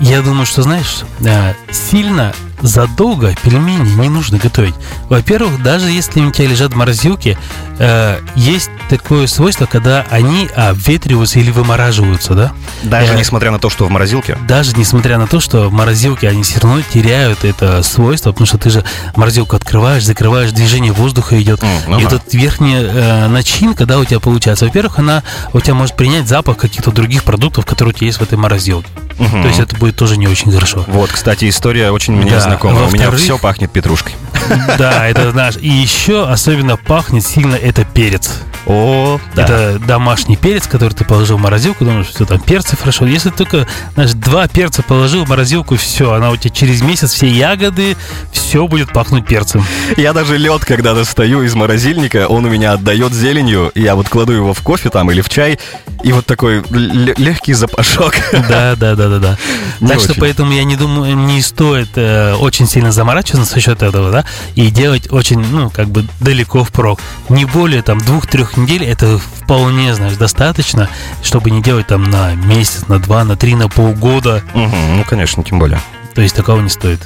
Я 0.00 0.22
думаю, 0.22 0.46
что, 0.46 0.62
знаешь, 0.62 1.02
э, 1.24 1.52
сильно 1.70 2.32
задолго 2.62 3.34
пельмени 3.42 3.90
не 4.00 4.08
нужно 4.08 4.38
готовить. 4.38 4.74
Во-первых, 5.08 5.62
даже 5.62 5.90
если 5.90 6.20
у 6.20 6.30
тебя 6.30 6.48
лежат 6.48 6.72
в 6.72 6.76
морозилке, 6.76 7.38
э, 7.78 8.18
есть 8.34 8.70
такое 8.88 9.26
свойство, 9.26 9.66
когда 9.66 10.04
они 10.10 10.48
обветриваются 10.54 11.38
или 11.38 11.50
вымораживаются, 11.50 12.34
да? 12.34 12.52
Даже 12.82 13.12
Э, 13.12 13.18
несмотря 13.18 13.50
на 13.50 13.58
то, 13.58 13.70
что 13.70 13.86
в 13.86 13.90
морозилке? 13.90 14.36
Даже 14.46 14.72
несмотря 14.76 15.18
на 15.18 15.26
то, 15.26 15.40
что 15.40 15.68
в 15.68 15.72
морозилке 15.72 16.28
они 16.28 16.42
все 16.42 16.60
равно 16.60 16.80
теряют 16.82 17.44
это 17.44 17.82
свойство, 17.82 18.32
потому 18.32 18.46
что 18.46 18.58
ты 18.58 18.70
же 18.70 18.84
морозилку 19.16 19.56
открываешь, 19.56 20.04
закрываешь, 20.04 20.52
движение 20.52 20.92
воздуха 20.92 21.40
идет. 21.40 21.62
М, 21.62 21.68
ну 21.88 21.98
и 21.98 22.04
да. 22.04 22.10
тут 22.10 22.22
верхняя 22.32 22.82
э, 22.82 23.28
начинка, 23.28 23.86
да, 23.86 23.98
у 23.98 24.04
тебя 24.04 24.20
получается. 24.20 24.66
Во-первых, 24.66 24.98
она 24.98 25.22
у 25.52 25.60
тебя 25.60 25.74
может 25.74 25.96
принять 25.96 26.28
запах 26.28 26.56
каких-то 26.56 26.90
других 26.90 27.24
продуктов, 27.24 27.64
которые 27.66 27.94
у 27.94 27.96
тебя 27.96 28.06
есть 28.06 28.18
в 28.18 28.22
этой 28.22 28.36
морозилке. 28.38 28.88
Мгм. 29.18 29.42
То 29.42 29.48
есть 29.48 29.60
это 29.60 29.76
будет 29.76 29.96
тоже 29.96 30.16
не 30.16 30.26
очень 30.28 30.50
хорошо. 30.50 30.84
Вот, 30.86 31.10
кстати, 31.10 31.48
история 31.48 31.90
очень 31.90 32.14
мне 32.14 32.30
Да, 32.30 32.40
знакома. 32.50 32.86
У 32.86 32.90
меня 32.90 33.10
все 33.10 33.38
пахнет 33.38 33.70
петрушкой. 33.70 34.14
Да, 34.78 35.06
это 35.06 35.30
знаешь. 35.30 35.56
И 35.60 35.68
еще 35.68 36.28
особенно 36.28 36.76
пахнет 36.76 37.24
сильно 37.24 37.54
это 37.54 37.84
перец. 37.84 38.42
О, 38.66 39.20
да. 39.34 39.44
Это 39.44 39.78
домашний 39.78 40.36
перец, 40.36 40.66
который 40.66 40.92
ты 40.92 41.04
положил 41.04 41.38
в 41.38 41.40
морозилку, 41.40 41.84
думаешь, 41.84 42.08
все 42.08 42.24
там 42.24 42.40
перцы 42.40 42.76
хорошо. 42.76 43.06
Если 43.06 43.30
только, 43.30 43.66
знаешь, 43.94 44.12
два 44.12 44.46
перца 44.48 44.82
положил 44.82 45.24
в 45.24 45.28
морозилку, 45.28 45.76
все, 45.76 46.12
она 46.12 46.30
у 46.30 46.36
тебя 46.36 46.50
через 46.50 46.82
месяц 46.82 47.12
все 47.12 47.28
ягоды, 47.28 47.96
все 48.32 48.66
будет 48.66 48.92
пахнуть 48.92 49.26
перцем. 49.26 49.64
Я 49.96 50.12
даже 50.12 50.36
лед, 50.36 50.64
когда 50.64 50.94
достаю 50.94 51.42
из 51.42 51.54
морозильника, 51.54 52.26
он 52.28 52.44
у 52.44 52.48
меня 52.48 52.72
отдает 52.72 53.12
зеленью. 53.12 53.72
Я 53.74 53.94
вот 53.94 54.08
кладу 54.08 54.32
его 54.32 54.54
в 54.54 54.60
кофе 54.62 54.90
там 54.90 55.10
или 55.10 55.20
в 55.20 55.28
чай, 55.28 55.58
и 56.02 56.12
вот 56.12 56.26
такой 56.26 56.62
легкий 56.70 57.52
запашок. 57.52 58.14
Да, 58.50 58.74
да, 58.74 58.96
да, 58.96 59.08
да, 59.08 59.18
да. 59.18 59.38
Не 59.80 59.88
Так 59.88 60.00
что 60.00 60.10
очень. 60.12 60.20
поэтому 60.20 60.52
я 60.52 60.64
не 60.64 60.74
думаю, 60.74 61.16
не 61.16 61.40
стоит 61.40 61.90
э, 61.96 62.34
очень 62.34 62.66
сильно 62.66 62.90
заморачиваться 62.90 63.50
со 63.50 63.60
счет 63.60 63.82
этого, 63.82 64.10
да, 64.10 64.24
и 64.54 64.70
делать 64.70 65.12
очень, 65.12 65.38
ну, 65.38 65.70
как 65.70 65.88
бы 65.88 66.04
далеко 66.20 66.64
впрок. 66.64 67.00
Не 67.28 67.44
более 67.44 67.82
там 67.82 67.98
двух-трех 67.98 68.49
недель 68.56 68.84
это 68.84 69.18
вполне, 69.18 69.94
знаешь, 69.94 70.16
достаточно, 70.16 70.88
чтобы 71.22 71.50
не 71.50 71.62
делать 71.62 71.86
там 71.88 72.04
на 72.04 72.34
месяц, 72.34 72.86
на 72.88 72.98
два, 72.98 73.24
на 73.24 73.36
три, 73.36 73.54
на 73.54 73.68
полгода. 73.68 74.42
Мгм, 74.54 74.96
Ну, 74.98 75.04
конечно, 75.04 75.42
тем 75.42 75.58
более. 75.58 75.80
То 76.14 76.22
есть 76.22 76.34
такого 76.34 76.60
не 76.60 76.68
стоит. 76.70 77.00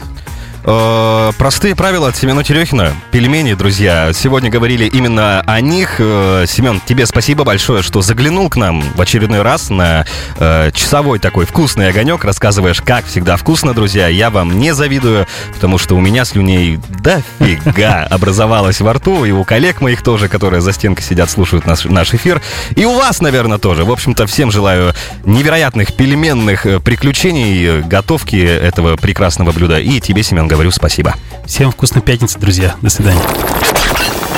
Э, 0.64 1.32
Простые 1.38 1.74
правила 1.74 2.08
от 2.08 2.16
Семена 2.16 2.42
Терехина. 2.42 2.92
Пельмени, 3.10 3.54
друзья. 3.54 4.12
Сегодня 4.12 4.50
говорили 4.50 4.86
именно 4.86 5.40
о 5.40 5.60
них. 5.60 5.96
Э, 5.98 6.44
Семен, 6.46 6.80
тебе 6.84 7.06
спасибо 7.06 7.44
большое, 7.44 7.82
что 7.82 8.02
заглянул 8.02 8.48
к 8.48 8.56
нам 8.56 8.82
в 8.94 9.00
очередной 9.00 9.42
раз 9.42 9.68
на 9.68 10.06
э, 10.38 10.70
часовой 10.72 11.18
такой 11.18 11.44
вкусный 11.44 11.88
огонек. 11.88 12.24
Рассказываешь, 12.24 12.80
как 12.80 13.04
всегда 13.06 13.36
вкусно, 13.36 13.74
друзья. 13.74 14.08
Я 14.08 14.30
вам 14.30 14.58
не 14.58 14.72
завидую, 14.72 15.26
потому 15.54 15.76
что 15.76 15.96
у 15.96 16.00
меня 16.00 16.24
слюней 16.24 16.78
дофига 17.00 18.04
образовалось 18.10 18.80
во 18.80 18.94
рту. 18.94 19.24
И 19.24 19.32
у 19.32 19.44
коллег 19.44 19.80
моих 19.80 20.02
тоже, 20.02 20.28
которые 20.28 20.60
за 20.60 20.72
стенкой 20.72 21.04
сидят, 21.04 21.30
слушают 21.30 21.66
наш, 21.66 21.84
наш 21.84 22.14
эфир. 22.14 22.40
И 22.76 22.84
у 22.84 22.94
вас, 22.94 23.20
наверное, 23.20 23.58
тоже. 23.58 23.84
В 23.84 23.90
общем-то, 23.90 24.26
всем 24.26 24.50
желаю 24.50 24.94
невероятных 25.24 25.94
пельменных 25.94 26.64
э, 26.64 26.80
приключений, 26.80 27.66
э, 27.66 27.82
готовки 27.82 28.36
этого 28.36 28.96
прекрасного 28.96 29.52
блюда. 29.52 29.78
И 29.78 30.00
тебе, 30.00 30.22
Семен, 30.22 30.48
говорю 30.54 30.70
спасибо. 30.70 31.14
Всем 31.46 31.72
вкусной 31.72 32.00
пятницы, 32.00 32.38
друзья. 32.38 32.76
До 32.80 32.88
свидания. 32.88 33.20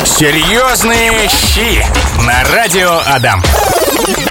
Серьезные 0.05 1.29
щи 1.29 1.85
на 2.25 2.43
радио 2.53 3.01
Адам. 3.07 3.43